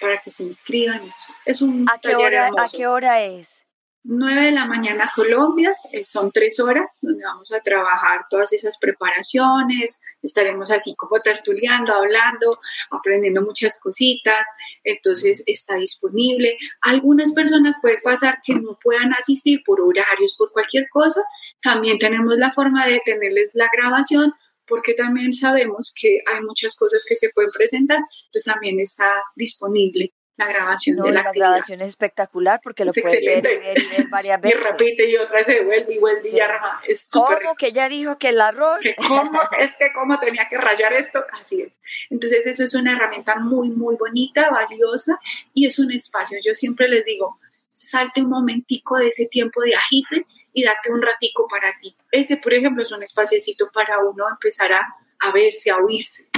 [0.00, 1.08] para que se inscriban.
[1.44, 3.66] Es, un ¿A qué, hora, ¿A qué hora es?
[4.02, 8.78] 9 de la mañana Colombia, eh, son tres horas donde vamos a trabajar todas esas
[8.78, 12.58] preparaciones, estaremos así como tertuleando, hablando,
[12.90, 14.46] aprendiendo muchas cositas,
[14.84, 16.56] entonces está disponible.
[16.80, 21.20] Algunas personas puede pasar que no puedan asistir por horarios, por cualquier cosa,
[21.62, 24.32] también tenemos la forma de tenerles la grabación
[24.66, 30.14] porque también sabemos que hay muchas cosas que se pueden presentar, entonces también está disponible
[30.40, 33.88] la grabación de la, la grabación es espectacular porque lo puedes ver y, ver y
[33.88, 34.58] ver, varias veces.
[34.58, 37.88] Y repite y otra vez se vuelve y vuelve y ya es ¿Cómo que ya
[37.88, 38.80] dijo que el arroz?
[39.06, 39.38] ¿Cómo?
[39.58, 41.80] es que cómo tenía que rayar esto, así es.
[42.08, 45.18] Entonces eso es una herramienta muy, muy bonita, valiosa
[45.52, 46.38] y es un espacio.
[46.44, 47.38] Yo siempre les digo,
[47.74, 51.96] salte un momentico de ese tiempo de agite y date un ratico para ti.
[52.10, 54.86] Ese, por ejemplo, es un espaciecito para uno empezar a,
[55.20, 56.28] a verse, a oírse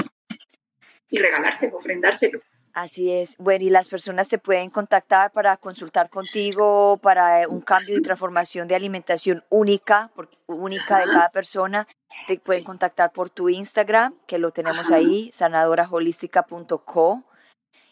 [1.09, 2.41] y regalárselo, ofrendárselo.
[2.75, 3.37] Así es.
[3.39, 8.67] Bueno, y las personas te pueden contactar para consultar contigo, para un cambio y transformación
[8.67, 10.11] de alimentación única,
[10.47, 11.87] única de cada persona.
[12.27, 17.23] Te pueden contactar por tu Instagram, que lo tenemos ahí, sanadoraholística.co,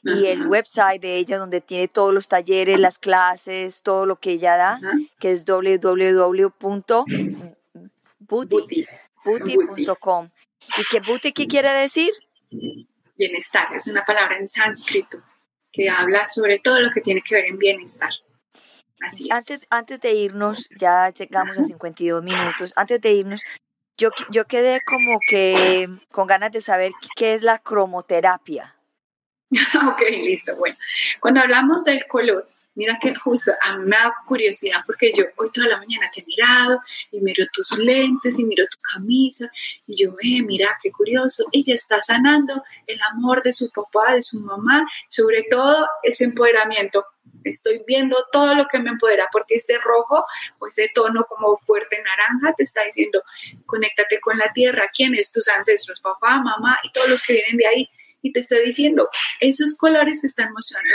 [0.03, 4.33] y el website de ella, donde tiene todos los talleres, las clases, todo lo que
[4.33, 4.81] ella da,
[5.18, 7.11] que es www.booty.com.
[10.78, 12.11] ¿Y qué qué quiere decir?
[13.20, 15.22] Bienestar, es una palabra en sánscrito
[15.72, 18.10] que habla sobre todo lo que tiene que ver en bienestar.
[19.00, 23.42] Así antes, antes de irnos, ya llegamos a 52 minutos, antes de irnos,
[23.96, 28.74] yo, yo quedé como que con ganas de saber qué es la cromoterapia.
[29.50, 30.76] ok, listo, bueno.
[31.20, 35.50] Cuando hablamos del color, Mira que justo a mí me da curiosidad porque yo hoy
[35.52, 39.50] toda la mañana te he mirado y miro tus lentes y miro tu camisa
[39.88, 44.22] y yo, eh, mira qué curioso, ella está sanando el amor de su papá, de
[44.22, 47.04] su mamá, sobre todo ese empoderamiento.
[47.42, 50.24] Estoy viendo todo lo que me empodera porque este rojo
[50.58, 53.22] o este tono como fuerte naranja te está diciendo,
[53.66, 57.66] conéctate con la tierra, quiénes, tus ancestros, papá, mamá y todos los que vienen de
[57.66, 57.90] ahí.
[58.22, 59.08] Y te está diciendo,
[59.40, 60.90] esos colores te están mostrando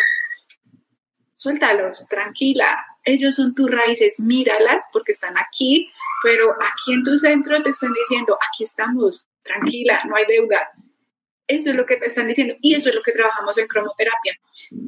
[1.35, 5.91] suéltalos, tranquila, ellos son tus raíces, míralas porque están aquí,
[6.23, 10.59] pero aquí en tu centro te están diciendo, aquí estamos, tranquila, no hay deuda.
[11.47, 14.33] Eso es lo que te están diciendo y eso es lo que trabajamos en cromoterapia.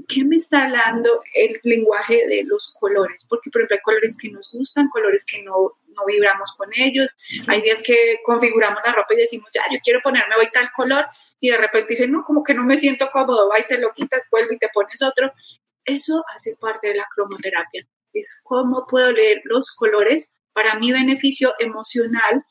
[0.08, 3.28] ¿Qué me está hablando el lenguaje de los colores?
[3.30, 7.16] Porque, por ejemplo, hay colores que nos gustan, colores que no, no vibramos con ellos.
[7.48, 11.06] Hay días que configuramos la ropa y decimos, ya, yo quiero ponerme hoy tal color
[11.40, 13.94] y de repente dicen, no, como que no me siento cómodo, va y te lo
[13.94, 15.32] quitas, vuelve y te pones otro.
[15.88, 17.88] Eso hace parte de la cromoterapia.
[18.14, 22.44] Es cómo puedo leer los colores para mi beneficio emocional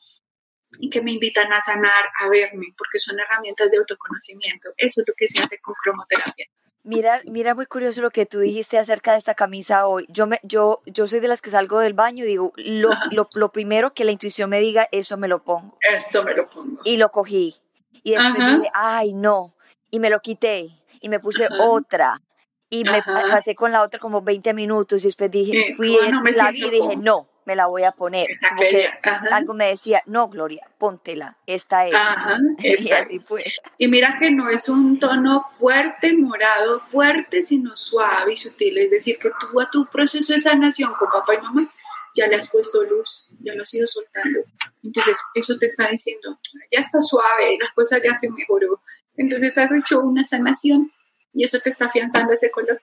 [0.79, 4.69] y que me invitan a sanar, a verme, porque son herramientas de autoconocimiento.
[4.75, 6.47] Eso es lo que se hace con cromoterapia.
[6.83, 10.07] Mira, mira muy curioso lo que tú dijiste acerca de esta camisa hoy.
[10.09, 13.51] Yo me, yo, yo soy de las que salgo del baño y digo, lo, lo,
[13.51, 15.77] primero que la intuición me diga, eso me lo pongo.
[15.81, 16.81] Esto me lo pongo.
[16.85, 17.55] Y lo cogí.
[18.03, 19.53] Y después dije, ay, no.
[19.91, 20.69] Y me lo quité.
[21.01, 22.21] Y me puse otra
[22.69, 25.97] y me pasé con la otra como 20 minutos y después dije, fui,
[26.35, 28.27] la vi y dije, no, me la voy a poner.
[28.57, 28.89] Porque
[29.31, 31.93] algo me decía, no, Gloria, póntela, esta es.
[32.59, 33.45] y así fue.
[33.77, 38.77] Y mira que no es un tono fuerte, morado, fuerte, sino suave y sutil.
[38.77, 41.73] Es decir, que tú a tu proceso de sanación con papá y mamá
[42.15, 44.39] ya le has puesto luz, ya lo has ido soltando.
[44.83, 46.37] Entonces, eso te está diciendo,
[46.71, 48.81] ya está suave, las cosas ya se mejoró.
[49.15, 50.91] Entonces, has hecho una sanación
[51.37, 52.81] y eso te está afianzando ese color.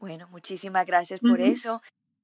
[0.00, 1.80] Bueno, muchísimas gracias por eso.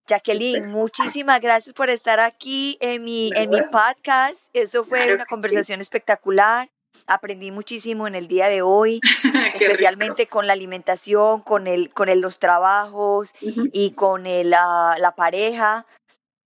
[0.08, 4.48] Jacqueline, muchísimas gracias por estar aquí en mi, en mi podcast.
[4.52, 6.68] Eso fue una conversación espectacular.
[7.06, 9.00] Aprendí muchísimo en el día de hoy,
[9.54, 15.14] especialmente con la alimentación, con, el, con el, los trabajos y con el, la, la
[15.14, 15.86] pareja.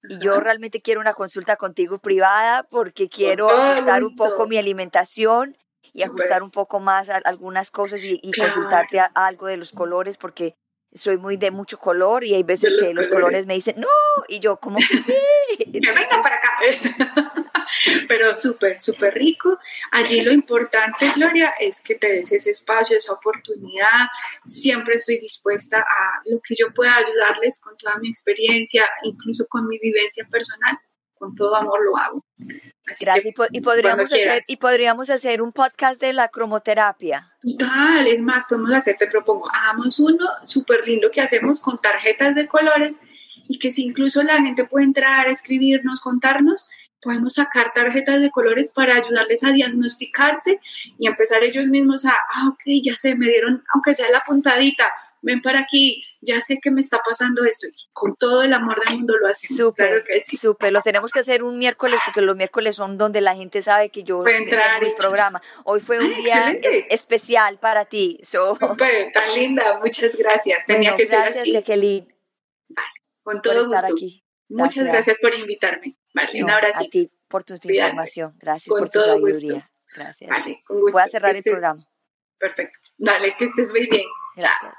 [0.02, 5.56] Y yo realmente quiero una consulta contigo privada porque quiero ajustar un poco mi alimentación
[5.92, 10.54] y ajustar un poco más algunas cosas y, consultarte algo de los colores porque
[10.94, 13.88] soy muy de mucho color y hay veces que los colores me dicen, no,
[14.28, 15.70] y yo como que sí.
[15.80, 16.50] venga para acá.
[18.08, 19.58] Pero súper, súper rico.
[19.90, 24.08] Allí lo importante, Gloria, es que te des ese espacio, esa oportunidad.
[24.44, 29.66] Siempre estoy dispuesta a lo que yo pueda ayudarles con toda mi experiencia, incluso con
[29.66, 30.78] mi vivencia personal.
[31.14, 32.24] Con todo amor lo hago.
[33.00, 33.34] Gracias.
[33.52, 37.28] y, podríamos hacer, y podríamos hacer un podcast de la cromoterapia.
[37.42, 42.34] Total, es más, podemos hacer, te propongo, hagamos uno súper lindo que hacemos con tarjetas
[42.34, 42.94] de colores
[43.48, 46.66] y que si incluso la gente puede entrar, escribirnos, contarnos,
[47.00, 50.60] podemos sacar tarjetas de colores para ayudarles a diagnosticarse
[50.98, 54.88] y empezar ellos mismos a, ah, ok, ya sé, me dieron, aunque sea la puntadita,
[55.22, 57.66] ven para aquí, ya sé que me está pasando esto.
[57.66, 59.56] Y con todo el amor del mundo lo hacemos.
[59.56, 60.72] Súper, súper.
[60.72, 64.02] Lo tenemos que hacer un miércoles porque los miércoles son donde la gente sabe que
[64.02, 65.40] yo tengo mi programa.
[65.64, 68.18] Hoy fue un día e, especial para ti.
[68.22, 69.78] Súper, tan linda.
[69.78, 70.64] Muchas gracias.
[70.66, 71.52] Tenía que gracias, ser así.
[71.52, 72.14] Jacqueline.
[72.68, 72.88] Vale,
[73.22, 73.86] con todo gusto.
[73.86, 74.24] Aquí.
[74.48, 75.96] Muchas gracias por invitarme.
[76.14, 78.34] Vale, no, A ti por tu información.
[78.38, 79.70] Gracias por tu sabiduría.
[79.94, 80.28] Gracias.
[80.28, 80.92] Vale, con gusto.
[80.92, 81.86] Voy a cerrar el programa.
[82.38, 82.78] Perfecto.
[82.98, 84.06] Dale, que estés muy bien.
[84.36, 84.74] Gracias.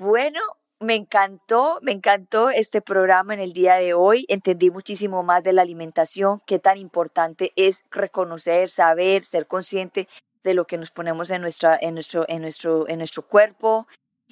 [0.00, 0.40] Bueno,
[0.78, 4.24] me encantó, me encantó este programa en el día de hoy.
[4.30, 10.08] Entendí muchísimo más de la alimentación, qué tan importante es reconocer, saber, ser consciente
[10.42, 13.86] de lo que nos ponemos en nuestra, en nuestro, en nuestro, en nuestro cuerpo.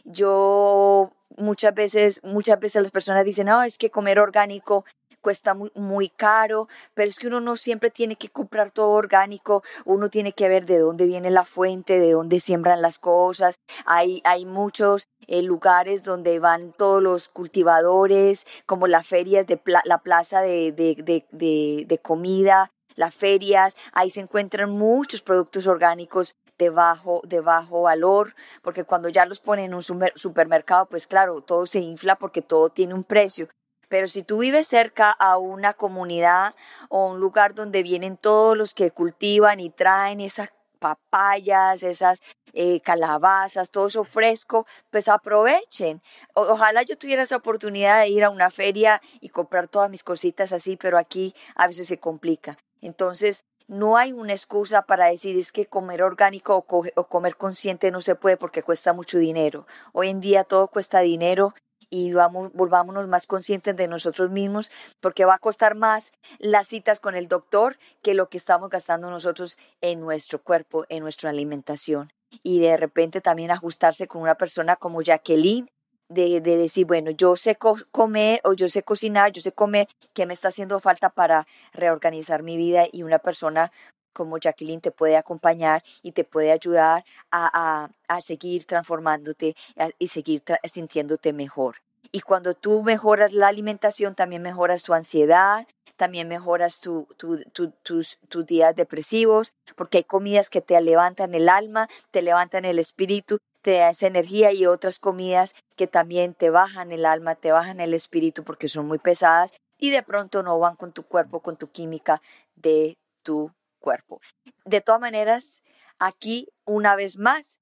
[0.06, 4.86] Yo muchas veces, muchas veces las personas dicen, no, es que comer orgánico
[5.20, 9.62] cuesta muy, muy, caro, pero es que uno no siempre tiene que comprar todo orgánico,
[9.84, 13.56] uno tiene que ver de dónde viene la fuente, de dónde siembran las cosas.
[13.84, 19.98] Hay, hay muchos eh, lugares donde van todos los cultivadores, como las ferias de la
[19.98, 26.70] plaza de, de, de, de comida, las ferias, ahí se encuentran muchos productos orgánicos de
[26.70, 29.82] bajo, de bajo valor, porque cuando ya los ponen en un
[30.16, 33.48] supermercado, pues claro, todo se infla porque todo tiene un precio.
[33.88, 36.54] Pero si tú vives cerca a una comunidad
[36.88, 42.20] o un lugar donde vienen todos los que cultivan y traen esas papayas, esas
[42.52, 46.02] eh, calabazas, todo eso fresco, pues aprovechen.
[46.34, 50.52] ojalá yo tuviera esa oportunidad de ir a una feria y comprar todas mis cositas
[50.52, 52.56] así, pero aquí a veces se complica.
[52.80, 57.90] Entonces, no hay una excusa para decir es que comer orgánico o, o, comer consciente
[57.90, 59.66] no se puede porque cuesta mucho dinero.
[59.92, 61.54] Hoy en día todo cuesta dinero
[61.90, 64.70] y vamos, volvámonos más conscientes de nosotros mismos,
[65.00, 69.10] porque va a costar más las citas con el doctor que lo que estamos gastando
[69.10, 72.12] nosotros en nuestro cuerpo, en nuestra alimentación.
[72.42, 75.70] Y de repente también ajustarse con una persona como Jacqueline,
[76.08, 80.24] de, de, decir, bueno, yo sé comer o yo sé cocinar, yo sé comer, ¿qué
[80.24, 82.86] me está haciendo falta para reorganizar mi vida?
[82.90, 83.70] Y una persona
[84.18, 89.54] como Jacqueline te puede acompañar y te puede ayudar a, a, seguir transformándote
[90.00, 91.76] y seguir sintiéndote mejor.
[92.10, 97.38] Y cuando tú mejoras la alimentación, también mejoras tu ansiedad, también mejoras tu, tu,
[97.84, 102.80] tus, tus días depresivos, porque hay comidas que te levantan el alma, te levantan el
[102.80, 107.52] espíritu, te dan esa energía y otras comidas que también te bajan el alma, te
[107.52, 111.38] bajan el espíritu porque son muy pesadas y de pronto no van con tu cuerpo,
[111.38, 112.20] con tu química
[112.56, 113.52] de tu
[113.88, 114.20] cuerpo.
[114.66, 115.62] De todas maneras,
[115.98, 117.58] aquí una vez más,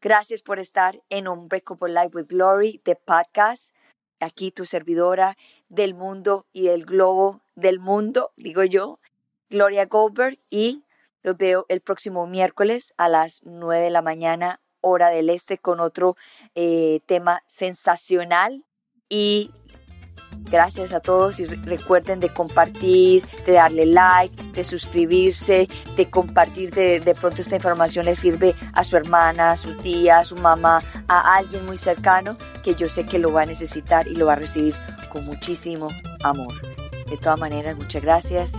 [0.00, 3.74] gracias por estar en Unbreakable Life with Glory, de podcast.
[4.18, 5.36] Aquí tu servidora
[5.68, 8.98] del mundo y del globo del mundo, digo yo,
[9.50, 10.84] Gloria Goldberg, y
[11.22, 15.80] los veo el próximo miércoles a las 9 de la mañana, hora del este, con
[15.80, 16.16] otro
[16.54, 18.64] eh, tema sensacional
[19.10, 19.50] y
[20.50, 27.14] Gracias a todos y recuerden de compartir, de darle like, de suscribirse, de compartir de,
[27.20, 31.36] pronto esta información le sirve a su hermana, a su tía, a su mamá, a
[31.36, 34.36] alguien muy cercano que yo sé que lo va a necesitar y lo va a
[34.36, 34.74] recibir
[35.10, 35.88] con muchísimo
[36.22, 36.54] amor.
[37.10, 38.52] De todas maneras, muchas gracias